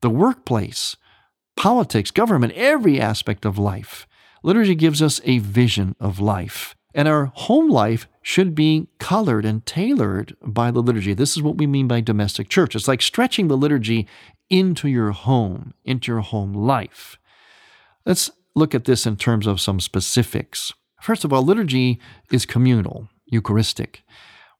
the 0.00 0.10
workplace, 0.10 0.96
politics, 1.56 2.10
government, 2.10 2.52
every 2.54 3.00
aspect 3.00 3.44
of 3.44 3.58
life. 3.58 4.06
Liturgy 4.42 4.74
gives 4.74 5.02
us 5.02 5.20
a 5.24 5.38
vision 5.38 5.94
of 6.00 6.20
life. 6.20 6.74
And 6.94 7.06
our 7.06 7.26
home 7.26 7.68
life 7.68 8.08
should 8.22 8.54
be 8.54 8.88
colored 8.98 9.44
and 9.44 9.64
tailored 9.66 10.36
by 10.42 10.70
the 10.70 10.80
liturgy. 10.80 11.14
This 11.14 11.36
is 11.36 11.42
what 11.42 11.56
we 11.56 11.66
mean 11.66 11.86
by 11.86 12.00
domestic 12.00 12.48
church. 12.48 12.74
It's 12.74 12.88
like 12.88 13.02
stretching 13.02 13.48
the 13.48 13.56
liturgy 13.56 14.06
into 14.50 14.88
your 14.88 15.10
home, 15.12 15.74
into 15.84 16.12
your 16.12 16.20
home 16.20 16.52
life. 16.52 17.18
Let's 18.04 18.30
look 18.54 18.74
at 18.74 18.84
this 18.84 19.06
in 19.06 19.16
terms 19.16 19.46
of 19.46 19.60
some 19.60 19.80
specifics. 19.80 20.72
First 21.00 21.24
of 21.24 21.32
all, 21.32 21.42
liturgy 21.42 22.00
is 22.32 22.46
communal, 22.46 23.08
Eucharistic, 23.26 24.02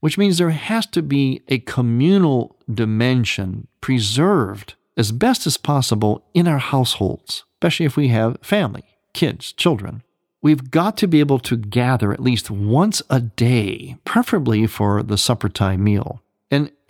which 0.00 0.18
means 0.18 0.38
there 0.38 0.50
has 0.50 0.86
to 0.86 1.02
be 1.02 1.42
a 1.48 1.58
communal 1.58 2.56
dimension 2.72 3.66
preserved 3.80 4.74
as 4.96 5.10
best 5.12 5.46
as 5.46 5.56
possible 5.56 6.24
in 6.34 6.46
our 6.46 6.58
households, 6.58 7.44
especially 7.56 7.86
if 7.86 7.96
we 7.96 8.08
have 8.08 8.38
family, 8.42 8.84
kids, 9.14 9.52
children. 9.52 10.02
we've 10.40 10.70
got 10.70 10.96
to 10.98 11.08
be 11.08 11.20
able 11.20 11.38
to 11.40 11.56
gather 11.56 12.12
at 12.12 12.20
least 12.20 12.50
once 12.50 13.02
a 13.10 13.20
day, 13.20 13.96
preferably 14.04 14.66
for 14.66 15.02
the 15.02 15.18
supper 15.18 15.48
time 15.48 15.82
meal. 15.82 16.22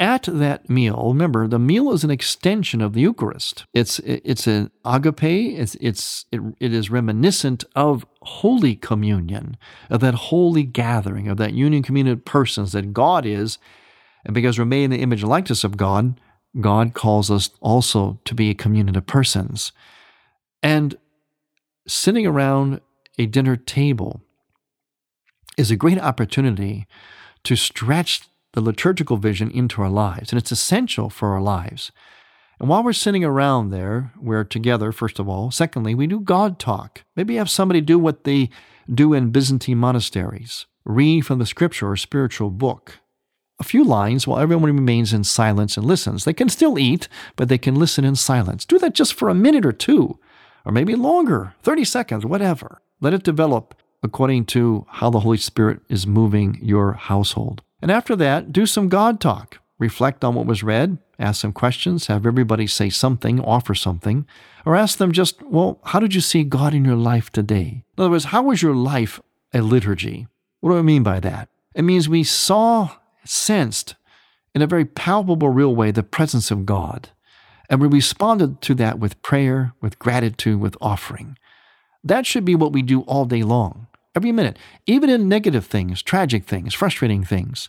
At 0.00 0.28
that 0.30 0.70
meal, 0.70 1.08
remember, 1.08 1.48
the 1.48 1.58
meal 1.58 1.92
is 1.92 2.04
an 2.04 2.10
extension 2.10 2.80
of 2.80 2.92
the 2.92 3.00
Eucharist. 3.00 3.64
It's 3.74 3.98
it's 4.00 4.46
an 4.46 4.70
agape. 4.84 5.24
It's 5.24 5.74
it's 5.80 6.24
it, 6.30 6.40
it 6.60 6.72
is 6.72 6.88
reminiscent 6.88 7.64
of 7.74 8.06
Holy 8.22 8.76
Communion, 8.76 9.56
of 9.90 10.00
that 10.00 10.14
holy 10.14 10.62
gathering, 10.62 11.26
of 11.26 11.36
that 11.38 11.52
union 11.52 11.82
communion 11.82 12.12
of 12.12 12.24
persons 12.24 12.70
that 12.72 12.92
God 12.92 13.26
is, 13.26 13.58
and 14.24 14.34
because 14.34 14.56
we're 14.56 14.64
made 14.66 14.84
in 14.84 14.90
the 14.90 15.00
image 15.00 15.22
and 15.22 15.30
likeness 15.30 15.64
of 15.64 15.76
God, 15.76 16.20
God 16.60 16.94
calls 16.94 17.28
us 17.28 17.50
also 17.60 18.20
to 18.24 18.34
be 18.36 18.50
a 18.50 18.54
communion 18.54 18.96
of 18.96 19.06
persons. 19.06 19.72
And 20.62 20.96
sitting 21.88 22.24
around 22.26 22.80
a 23.18 23.26
dinner 23.26 23.56
table 23.56 24.22
is 25.56 25.72
a 25.72 25.76
great 25.76 25.98
opportunity 25.98 26.86
to 27.42 27.56
stretch 27.56 28.28
the 28.58 28.64
liturgical 28.64 29.18
vision 29.18 29.52
into 29.52 29.80
our 29.80 29.88
lives, 29.88 30.32
and 30.32 30.38
it's 30.38 30.50
essential 30.50 31.08
for 31.08 31.28
our 31.28 31.40
lives. 31.40 31.92
And 32.58 32.68
while 32.68 32.82
we're 32.82 32.92
sitting 32.92 33.24
around 33.24 33.70
there, 33.70 34.12
we're 34.20 34.42
together, 34.42 34.90
first 34.90 35.20
of 35.20 35.28
all. 35.28 35.52
Secondly, 35.52 35.94
we 35.94 36.08
do 36.08 36.18
God 36.18 36.58
talk. 36.58 37.04
Maybe 37.14 37.36
have 37.36 37.48
somebody 37.48 37.80
do 37.80 38.00
what 38.00 38.24
they 38.24 38.50
do 38.92 39.14
in 39.14 39.30
Byzantine 39.30 39.78
monasteries 39.78 40.66
read 40.84 41.24
from 41.24 41.38
the 41.38 41.46
scripture 41.46 41.88
or 41.88 41.96
spiritual 41.96 42.50
book. 42.50 42.98
A 43.60 43.64
few 43.64 43.84
lines 43.84 44.26
while 44.26 44.40
everyone 44.40 44.74
remains 44.74 45.12
in 45.12 45.22
silence 45.22 45.76
and 45.76 45.86
listens. 45.86 46.24
They 46.24 46.32
can 46.32 46.48
still 46.48 46.80
eat, 46.80 47.08
but 47.36 47.48
they 47.48 47.58
can 47.58 47.76
listen 47.76 48.04
in 48.04 48.16
silence. 48.16 48.64
Do 48.64 48.78
that 48.80 48.94
just 48.94 49.14
for 49.14 49.28
a 49.28 49.34
minute 49.34 49.64
or 49.64 49.72
two, 49.72 50.18
or 50.64 50.72
maybe 50.72 50.96
longer 50.96 51.54
30 51.62 51.84
seconds, 51.84 52.26
whatever. 52.26 52.80
Let 53.00 53.14
it 53.14 53.22
develop 53.22 53.76
according 54.02 54.46
to 54.46 54.84
how 54.88 55.10
the 55.10 55.20
Holy 55.20 55.36
Spirit 55.36 55.80
is 55.88 56.08
moving 56.08 56.58
your 56.60 56.94
household. 56.94 57.62
And 57.80 57.90
after 57.90 58.16
that, 58.16 58.52
do 58.52 58.66
some 58.66 58.88
God 58.88 59.20
talk. 59.20 59.58
Reflect 59.78 60.24
on 60.24 60.34
what 60.34 60.46
was 60.46 60.64
read, 60.64 60.98
ask 61.18 61.40
some 61.40 61.52
questions, 61.52 62.08
have 62.08 62.26
everybody 62.26 62.66
say 62.66 62.90
something, 62.90 63.40
offer 63.40 63.74
something, 63.74 64.26
or 64.66 64.74
ask 64.74 64.98
them 64.98 65.12
just, 65.12 65.40
well, 65.42 65.78
how 65.84 66.00
did 66.00 66.14
you 66.14 66.20
see 66.20 66.42
God 66.42 66.74
in 66.74 66.84
your 66.84 66.96
life 66.96 67.30
today? 67.30 67.84
In 67.96 68.02
other 68.02 68.10
words, 68.10 68.26
how 68.26 68.42
was 68.42 68.60
your 68.60 68.74
life 68.74 69.20
a 69.54 69.60
liturgy? 69.60 70.26
What 70.60 70.70
do 70.70 70.78
I 70.78 70.82
mean 70.82 71.04
by 71.04 71.20
that? 71.20 71.48
It 71.74 71.82
means 71.82 72.08
we 72.08 72.24
saw, 72.24 72.90
sensed 73.24 73.94
in 74.54 74.62
a 74.62 74.66
very 74.66 74.84
palpable, 74.84 75.50
real 75.50 75.74
way 75.74 75.90
the 75.92 76.02
presence 76.02 76.50
of 76.50 76.66
God. 76.66 77.10
And 77.70 77.80
we 77.80 77.86
responded 77.86 78.60
to 78.62 78.74
that 78.76 78.98
with 78.98 79.20
prayer, 79.22 79.74
with 79.80 79.98
gratitude, 79.98 80.58
with 80.58 80.76
offering. 80.80 81.38
That 82.02 82.26
should 82.26 82.44
be 82.44 82.54
what 82.54 82.72
we 82.72 82.82
do 82.82 83.02
all 83.02 83.26
day 83.26 83.42
long, 83.42 83.87
every 84.18 84.32
minute, 84.32 84.58
even 84.84 85.08
in 85.08 85.28
negative 85.28 85.64
things, 85.64 86.02
tragic 86.02 86.44
things, 86.44 86.74
frustrating 86.74 87.22
things. 87.22 87.68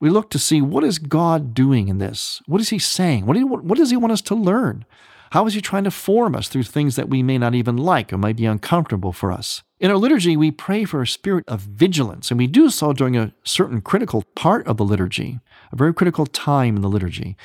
We 0.00 0.10
look 0.10 0.30
to 0.30 0.38
see 0.38 0.60
what 0.60 0.82
is 0.82 0.98
God 0.98 1.54
doing 1.54 1.86
in 1.86 1.98
this? 1.98 2.42
What 2.46 2.60
is 2.60 2.70
He 2.70 2.80
saying? 2.80 3.24
What, 3.24 3.36
you, 3.36 3.46
what 3.46 3.78
does 3.78 3.90
He 3.90 3.96
want 3.96 4.12
us 4.12 4.20
to 4.22 4.34
learn? 4.34 4.84
How 5.30 5.46
is 5.46 5.54
He 5.54 5.60
trying 5.60 5.84
to 5.84 5.92
form 5.92 6.34
us 6.34 6.48
through 6.48 6.64
things 6.64 6.96
that 6.96 7.08
we 7.08 7.22
may 7.22 7.38
not 7.38 7.54
even 7.54 7.76
like 7.76 8.12
or 8.12 8.18
might 8.18 8.36
be 8.36 8.46
uncomfortable 8.46 9.12
for 9.12 9.30
us? 9.30 9.62
In 9.78 9.92
our 9.92 9.96
liturgy, 9.96 10.36
we 10.36 10.50
pray 10.50 10.84
for 10.84 11.02
a 11.02 11.06
spirit 11.06 11.44
of 11.46 11.60
vigilance, 11.60 12.32
and 12.32 12.38
we 12.38 12.48
do 12.48 12.68
so 12.68 12.92
during 12.92 13.16
a 13.16 13.32
certain 13.44 13.80
critical 13.80 14.24
part 14.34 14.66
of 14.66 14.78
the 14.78 14.84
liturgy, 14.84 15.38
a 15.70 15.76
very 15.76 15.94
critical 15.94 16.26
time 16.26 16.74
in 16.74 16.82
the 16.82 16.88
liturgy. 16.88 17.36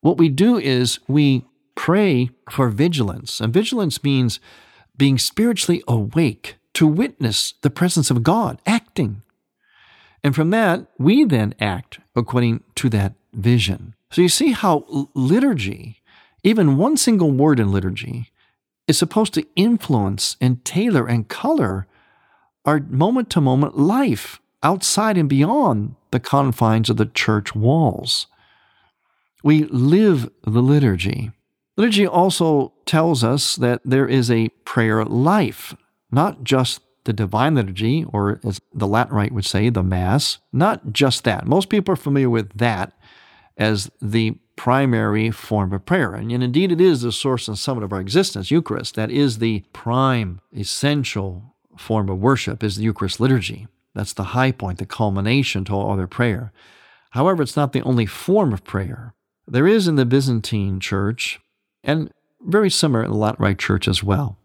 What 0.00 0.16
we 0.16 0.30
do 0.30 0.56
is 0.56 1.00
we 1.06 1.44
pray 1.74 2.30
for 2.50 2.70
vigilance, 2.70 3.40
and 3.40 3.52
vigilance 3.52 4.02
means 4.02 4.40
being 4.96 5.18
spiritually 5.18 5.82
awake 5.86 6.56
to 6.74 6.86
witness 6.86 7.54
the 7.62 7.70
presence 7.70 8.10
of 8.10 8.22
God 8.22 8.60
acting. 8.66 9.22
And 10.22 10.34
from 10.34 10.50
that, 10.50 10.86
we 10.98 11.24
then 11.24 11.54
act 11.60 12.00
according 12.16 12.62
to 12.76 12.88
that 12.90 13.14
vision. 13.32 13.94
So 14.10 14.22
you 14.22 14.28
see 14.28 14.52
how 14.52 15.08
liturgy, 15.14 16.00
even 16.42 16.76
one 16.76 16.96
single 16.96 17.30
word 17.30 17.58
in 17.58 17.72
liturgy, 17.72 18.30
is 18.86 18.98
supposed 18.98 19.34
to 19.34 19.46
influence 19.56 20.36
and 20.40 20.64
tailor 20.64 21.06
and 21.06 21.28
color 21.28 21.86
our 22.64 22.80
moment 22.80 23.30
to 23.30 23.40
moment 23.40 23.78
life 23.78 24.40
outside 24.62 25.18
and 25.18 25.28
beyond 25.28 25.94
the 26.10 26.20
confines 26.20 26.88
of 26.88 26.96
the 26.96 27.06
church 27.06 27.54
walls. 27.54 28.26
We 29.42 29.64
live 29.64 30.30
the 30.44 30.62
liturgy. 30.62 31.32
Liturgy 31.76 32.06
also 32.06 32.72
tells 32.86 33.22
us 33.22 33.56
that 33.56 33.82
there 33.84 34.06
is 34.06 34.30
a 34.30 34.48
prayer 34.64 35.04
life, 35.04 35.74
not 36.14 36.44
just 36.44 36.80
the 37.04 37.12
divine 37.12 37.54
liturgy, 37.54 38.04
or 38.12 38.40
as 38.44 38.60
the 38.72 38.86
Latin 38.86 39.14
rite 39.14 39.32
would 39.32 39.44
say, 39.44 39.68
the 39.68 39.82
Mass, 39.82 40.38
not 40.52 40.92
just 40.92 41.24
that. 41.24 41.46
Most 41.46 41.68
people 41.68 41.92
are 41.92 41.96
familiar 41.96 42.30
with 42.30 42.56
that 42.56 42.92
as 43.56 43.90
the 44.00 44.38
primary 44.56 45.30
form 45.30 45.72
of 45.72 45.84
prayer. 45.84 46.14
And, 46.14 46.32
indeed, 46.32 46.72
it 46.72 46.80
is 46.80 47.02
the 47.02 47.12
source 47.12 47.46
and 47.46 47.58
summit 47.58 47.84
of 47.84 47.92
our 47.92 48.00
existence, 48.00 48.50
Eucharist. 48.50 48.94
That 48.94 49.10
is 49.10 49.38
the 49.38 49.64
prime, 49.72 50.40
essential 50.56 51.54
form 51.76 52.08
of 52.08 52.20
worship, 52.20 52.62
is 52.62 52.76
the 52.76 52.84
Eucharist 52.84 53.20
liturgy. 53.20 53.66
That's 53.94 54.12
the 54.12 54.24
high 54.24 54.52
point, 54.52 54.78
the 54.78 54.86
culmination 54.86 55.64
to 55.66 55.72
all 55.74 55.92
other 55.92 56.06
prayer. 56.06 56.52
However, 57.10 57.42
it's 57.42 57.56
not 57.56 57.72
the 57.72 57.82
only 57.82 58.06
form 58.06 58.52
of 58.52 58.64
prayer. 58.64 59.14
There 59.46 59.66
is 59.66 59.86
in 59.86 59.96
the 59.96 60.06
Byzantine 60.06 60.80
church 60.80 61.38
and 61.82 62.10
very 62.40 62.70
similar 62.70 63.04
in 63.04 63.10
the 63.10 63.16
Latin 63.16 63.44
Rite 63.44 63.58
Church 63.58 63.86
as 63.86 64.02
well. 64.02 64.38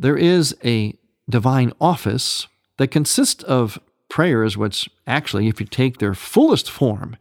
There 0.00 0.16
is 0.16 0.56
a 0.64 0.96
divine 1.28 1.72
office 1.80 2.46
that 2.76 2.92
consists 2.92 3.42
of 3.42 3.80
prayers, 4.08 4.56
which 4.56 4.88
actually, 5.08 5.48
if 5.48 5.60
you 5.60 5.66
take 5.66 5.98
their 5.98 6.14
fullest 6.14 6.70
form, 6.70 7.16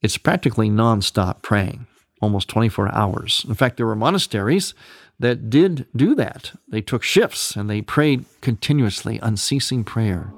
it's 0.00 0.16
practically 0.16 0.70
nonstop 0.70 1.42
praying, 1.42 1.88
almost 2.22 2.48
24 2.48 2.94
hours. 2.94 3.44
In 3.48 3.54
fact, 3.54 3.76
there 3.76 3.86
were 3.86 3.96
monasteries 3.96 4.72
that 5.18 5.50
did 5.50 5.86
do 5.96 6.14
that. 6.14 6.52
They 6.68 6.80
took 6.80 7.02
shifts 7.02 7.56
and 7.56 7.68
they 7.68 7.82
prayed 7.82 8.24
continuously, 8.40 9.18
unceasing 9.20 9.82
prayer, 9.82 10.32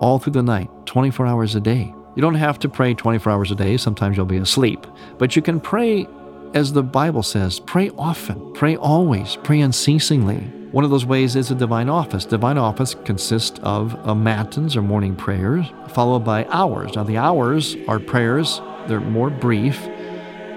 all 0.00 0.18
through 0.18 0.32
the 0.32 0.42
night, 0.42 0.70
24 0.86 1.26
hours 1.26 1.54
a 1.54 1.60
day. 1.60 1.92
You 2.16 2.22
don't 2.22 2.36
have 2.36 2.58
to 2.60 2.70
pray 2.70 2.94
24 2.94 3.30
hours 3.30 3.50
a 3.50 3.54
day. 3.54 3.76
Sometimes 3.76 4.16
you'll 4.16 4.24
be 4.24 4.38
asleep. 4.38 4.86
But 5.18 5.36
you 5.36 5.42
can 5.42 5.60
pray 5.60 6.06
as 6.54 6.72
the 6.72 6.82
Bible 6.82 7.22
says, 7.22 7.60
pray 7.60 7.90
often, 7.96 8.52
pray 8.54 8.76
always, 8.76 9.36
pray 9.42 9.60
unceasingly. 9.60 10.61
One 10.72 10.84
of 10.84 10.90
those 10.90 11.04
ways 11.04 11.36
is 11.36 11.50
a 11.50 11.54
divine 11.54 11.90
office. 11.90 12.24
Divine 12.24 12.56
office 12.56 12.94
consists 13.04 13.60
of 13.62 13.94
a 14.08 14.14
matins 14.14 14.74
or 14.74 14.80
morning 14.80 15.14
prayers, 15.14 15.66
followed 15.90 16.20
by 16.20 16.46
hours. 16.46 16.96
Now, 16.96 17.04
the 17.04 17.18
hours 17.18 17.76
are 17.88 17.98
prayers, 17.98 18.58
they're 18.88 18.98
more 18.98 19.28
brief. 19.28 19.78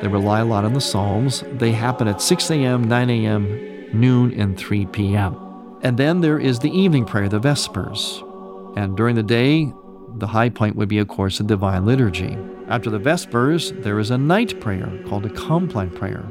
They 0.02 0.08
rely 0.08 0.40
a 0.40 0.46
lot 0.46 0.64
on 0.64 0.72
the 0.72 0.80
Psalms. 0.80 1.44
They 1.52 1.74
happen 1.74 2.08
at 2.08 2.22
6 2.22 2.50
a.m., 2.50 2.86
9 2.86 3.10
a.m., 3.10 3.90
noon, 3.92 4.40
and 4.40 4.58
3 4.58 4.86
p.m. 4.86 5.36
And 5.82 5.98
then 5.98 6.22
there 6.22 6.40
is 6.40 6.60
the 6.60 6.72
evening 6.72 7.04
prayer, 7.04 7.28
the 7.28 7.40
Vespers. 7.40 8.24
And 8.78 8.96
during 8.96 9.16
the 9.16 9.24
day, 9.24 9.74
the 10.16 10.28
high 10.28 10.50
point 10.50 10.78
would 10.78 10.88
be, 10.88 11.00
of 11.00 11.10
course, 11.10 11.40
the 11.40 11.44
Divine 11.44 11.86
Liturgy. 11.86 12.38
After 12.70 12.90
the 12.90 13.00
Vespers, 13.00 13.74
there 13.84 14.00
is 14.00 14.12
a 14.12 14.18
night 14.18 14.62
prayer 14.62 14.98
called 15.08 15.26
a 15.26 15.30
Compline 15.30 15.90
prayer. 15.92 16.26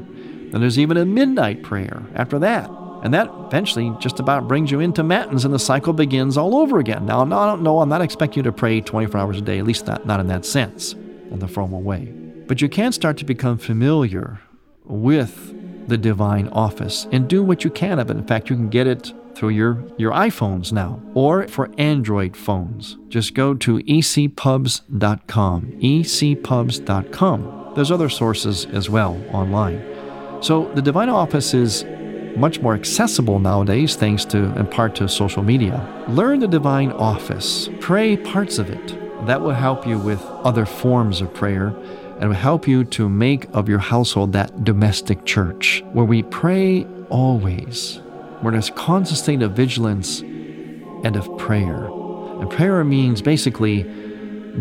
Then 0.49 0.61
there's 0.61 0.79
even 0.79 0.97
a 0.97 1.05
midnight 1.05 1.61
prayer 1.61 2.01
after 2.15 2.39
that. 2.39 2.67
And 3.03 3.13
that 3.13 3.29
eventually 3.47 3.93
just 3.99 4.19
about 4.19 4.47
brings 4.47 4.71
you 4.71 4.79
into 4.79 5.03
Matins 5.03 5.45
and 5.45 5.53
the 5.53 5.59
cycle 5.59 5.93
begins 5.93 6.37
all 6.37 6.55
over 6.55 6.79
again. 6.79 7.05
Now, 7.05 7.21
I 7.21 7.45
don't 7.45 7.61
know, 7.61 7.79
I'm 7.79 7.89
not 7.89 8.01
expecting 8.01 8.37
you 8.39 8.43
to 8.43 8.51
pray 8.51 8.81
24 8.81 9.19
hours 9.19 9.37
a 9.37 9.41
day, 9.41 9.59
at 9.59 9.65
least 9.65 9.87
not, 9.87 10.05
not 10.05 10.19
in 10.19 10.27
that 10.27 10.45
sense, 10.45 10.93
in 10.93 11.39
the 11.39 11.47
formal 11.47 11.81
way. 11.81 12.05
But 12.47 12.61
you 12.61 12.69
can 12.69 12.91
start 12.91 13.17
to 13.17 13.25
become 13.25 13.57
familiar 13.57 14.39
with 14.85 15.87
the 15.87 15.97
divine 15.97 16.47
office 16.49 17.07
and 17.11 17.27
do 17.27 17.43
what 17.43 17.63
you 17.63 17.69
can 17.69 17.99
of 17.99 18.09
it. 18.09 18.17
In 18.17 18.25
fact, 18.25 18.49
you 18.49 18.55
can 18.55 18.69
get 18.69 18.87
it 18.87 19.13
through 19.35 19.49
your, 19.49 19.83
your 19.97 20.11
iPhones 20.11 20.71
now 20.71 21.01
or 21.13 21.47
for 21.47 21.69
Android 21.77 22.35
phones. 22.35 22.97
Just 23.09 23.33
go 23.33 23.53
to 23.53 23.77
ecpubs.com, 23.79 25.61
ecpubs.com. 25.81 27.71
There's 27.75 27.91
other 27.91 28.09
sources 28.09 28.65
as 28.65 28.89
well 28.89 29.21
online. 29.31 29.83
So 30.41 30.71
the 30.73 30.81
Divine 30.81 31.09
Office 31.09 31.53
is 31.53 31.83
much 32.37 32.59
more 32.59 32.73
accessible 32.73 33.39
nowadays 33.39 33.95
thanks 33.95 34.25
to 34.25 34.37
in 34.57 34.67
part 34.67 34.95
to 34.95 35.07
social 35.07 35.43
media. 35.43 36.05
Learn 36.07 36.39
the 36.39 36.47
Divine 36.47 36.91
Office. 36.91 37.69
Pray 37.79 38.17
parts 38.17 38.57
of 38.57 38.69
it. 38.69 38.97
That 39.25 39.41
will 39.41 39.53
help 39.53 39.87
you 39.87 39.97
with 39.97 40.21
other 40.43 40.65
forms 40.65 41.21
of 41.21 41.33
prayer 41.33 41.67
and 42.19 42.29
will 42.29 42.35
help 42.35 42.67
you 42.67 42.83
to 42.83 43.09
make 43.09 43.47
of 43.53 43.67
your 43.67 43.79
household 43.79 44.33
that 44.33 44.63
domestic 44.63 45.25
church 45.25 45.83
where 45.93 46.05
we 46.05 46.23
pray 46.23 46.85
always 47.09 48.01
where 48.41 48.51
there's 48.51 48.69
constant 48.69 49.17
state 49.17 49.41
of 49.41 49.53
vigilance 49.53 50.21
and 50.21 51.15
of 51.15 51.37
prayer. 51.37 51.85
And 52.39 52.49
prayer 52.49 52.83
means 52.83 53.21
basically 53.21 53.83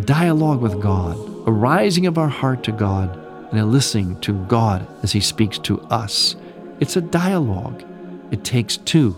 dialogue 0.04 0.60
with 0.60 0.80
God, 0.80 1.16
a 1.46 1.52
rising 1.52 2.06
of 2.06 2.16
our 2.16 2.28
heart 2.28 2.64
to 2.64 2.72
God, 2.72 3.14
and 3.50 3.60
a 3.60 3.66
listening 3.66 4.18
to 4.20 4.32
God 4.46 4.87
as 5.02 5.12
He 5.12 5.20
speaks 5.20 5.58
to 5.60 5.80
us. 5.82 6.34
It's 6.80 6.96
a 6.96 7.00
dialogue. 7.00 7.84
It 8.30 8.44
takes 8.44 8.76
two 8.78 9.16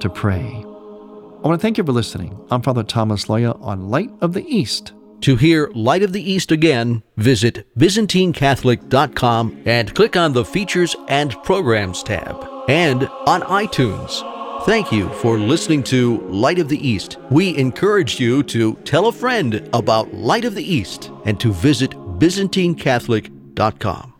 to 0.00 0.08
pray. 0.08 0.42
I 0.42 1.48
want 1.48 1.60
to 1.60 1.62
thank 1.62 1.78
you 1.78 1.84
for 1.84 1.92
listening. 1.92 2.38
I'm 2.50 2.62
Father 2.62 2.82
Thomas 2.82 3.26
Loya 3.26 3.60
on 3.60 3.90
Light 3.90 4.10
of 4.20 4.32
the 4.32 4.44
East. 4.46 4.92
To 5.22 5.36
hear 5.36 5.70
Light 5.74 6.02
of 6.02 6.12
the 6.12 6.22
East 6.22 6.52
again, 6.52 7.02
visit 7.16 7.66
ByzantineCatholic.com 7.78 9.62
and 9.64 9.94
click 9.94 10.14
on 10.16 10.32
the 10.32 10.44
Features 10.44 10.94
and 11.08 11.32
Programs 11.42 12.02
tab, 12.02 12.46
and 12.68 13.08
on 13.26 13.40
iTunes. 13.42 14.22
Thank 14.64 14.90
you 14.92 15.08
for 15.14 15.38
listening 15.38 15.82
to 15.84 16.18
Light 16.28 16.58
of 16.58 16.68
the 16.68 16.88
East. 16.88 17.16
We 17.30 17.56
encourage 17.56 18.20
you 18.20 18.42
to 18.44 18.74
tell 18.84 19.06
a 19.06 19.12
friend 19.12 19.68
about 19.72 20.12
Light 20.12 20.44
of 20.44 20.54
the 20.54 20.64
East 20.64 21.10
and 21.24 21.40
to 21.40 21.50
visit 21.52 21.92
ByzantineCatholic.com. 21.92 24.15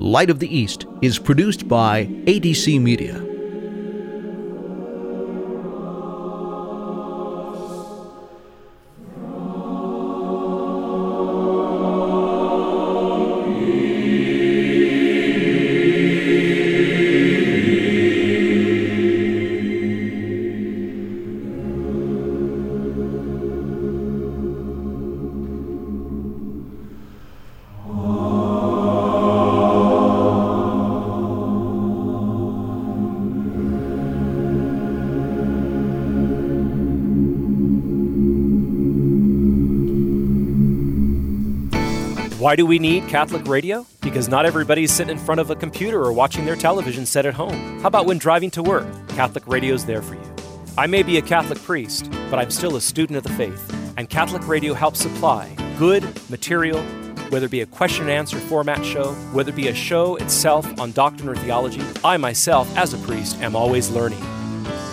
Light 0.00 0.30
of 0.30 0.38
the 0.38 0.56
East 0.56 0.86
is 1.02 1.18
produced 1.18 1.66
by 1.66 2.06
ADC 2.06 2.80
Media. 2.80 3.27
Why 42.48 42.56
do 42.56 42.64
we 42.64 42.78
need 42.78 43.06
Catholic 43.08 43.46
radio? 43.46 43.86
Because 44.00 44.26
not 44.26 44.46
everybody's 44.46 44.90
sitting 44.90 45.18
in 45.18 45.22
front 45.22 45.38
of 45.38 45.50
a 45.50 45.54
computer 45.54 46.02
or 46.02 46.14
watching 46.14 46.46
their 46.46 46.56
television 46.56 47.04
set 47.04 47.26
at 47.26 47.34
home. 47.34 47.78
How 47.80 47.88
about 47.88 48.06
when 48.06 48.16
driving 48.16 48.50
to 48.52 48.62
work? 48.62 48.86
Catholic 49.08 49.46
radio's 49.46 49.84
there 49.84 50.00
for 50.00 50.14
you. 50.14 50.34
I 50.78 50.86
may 50.86 51.02
be 51.02 51.18
a 51.18 51.20
Catholic 51.20 51.60
priest, 51.60 52.10
but 52.30 52.38
I'm 52.38 52.50
still 52.50 52.76
a 52.76 52.80
student 52.80 53.18
of 53.18 53.22
the 53.22 53.34
faith, 53.34 53.92
and 53.98 54.08
Catholic 54.08 54.48
radio 54.48 54.72
helps 54.72 54.98
supply 54.98 55.54
good 55.78 56.02
material, 56.30 56.82
whether 57.28 57.44
it 57.44 57.50
be 57.50 57.60
a 57.60 57.66
question 57.66 58.04
and 58.04 58.12
answer 58.12 58.38
format 58.38 58.82
show, 58.82 59.12
whether 59.34 59.50
it 59.50 59.56
be 59.56 59.68
a 59.68 59.74
show 59.74 60.16
itself 60.16 60.80
on 60.80 60.92
doctrine 60.92 61.28
or 61.28 61.36
theology. 61.36 61.82
I 62.02 62.16
myself, 62.16 62.74
as 62.78 62.94
a 62.94 62.98
priest, 63.06 63.36
am 63.42 63.56
always 63.56 63.90
learning. 63.90 64.22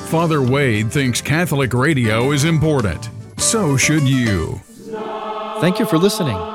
Father 0.07 0.41
Wade 0.41 0.91
thinks 0.91 1.21
Catholic 1.21 1.73
radio 1.73 2.33
is 2.33 2.43
important. 2.43 3.09
So 3.37 3.77
should 3.77 4.03
you. 4.03 4.59
Thank 5.61 5.79
you 5.79 5.85
for 5.85 5.97
listening. 5.97 6.54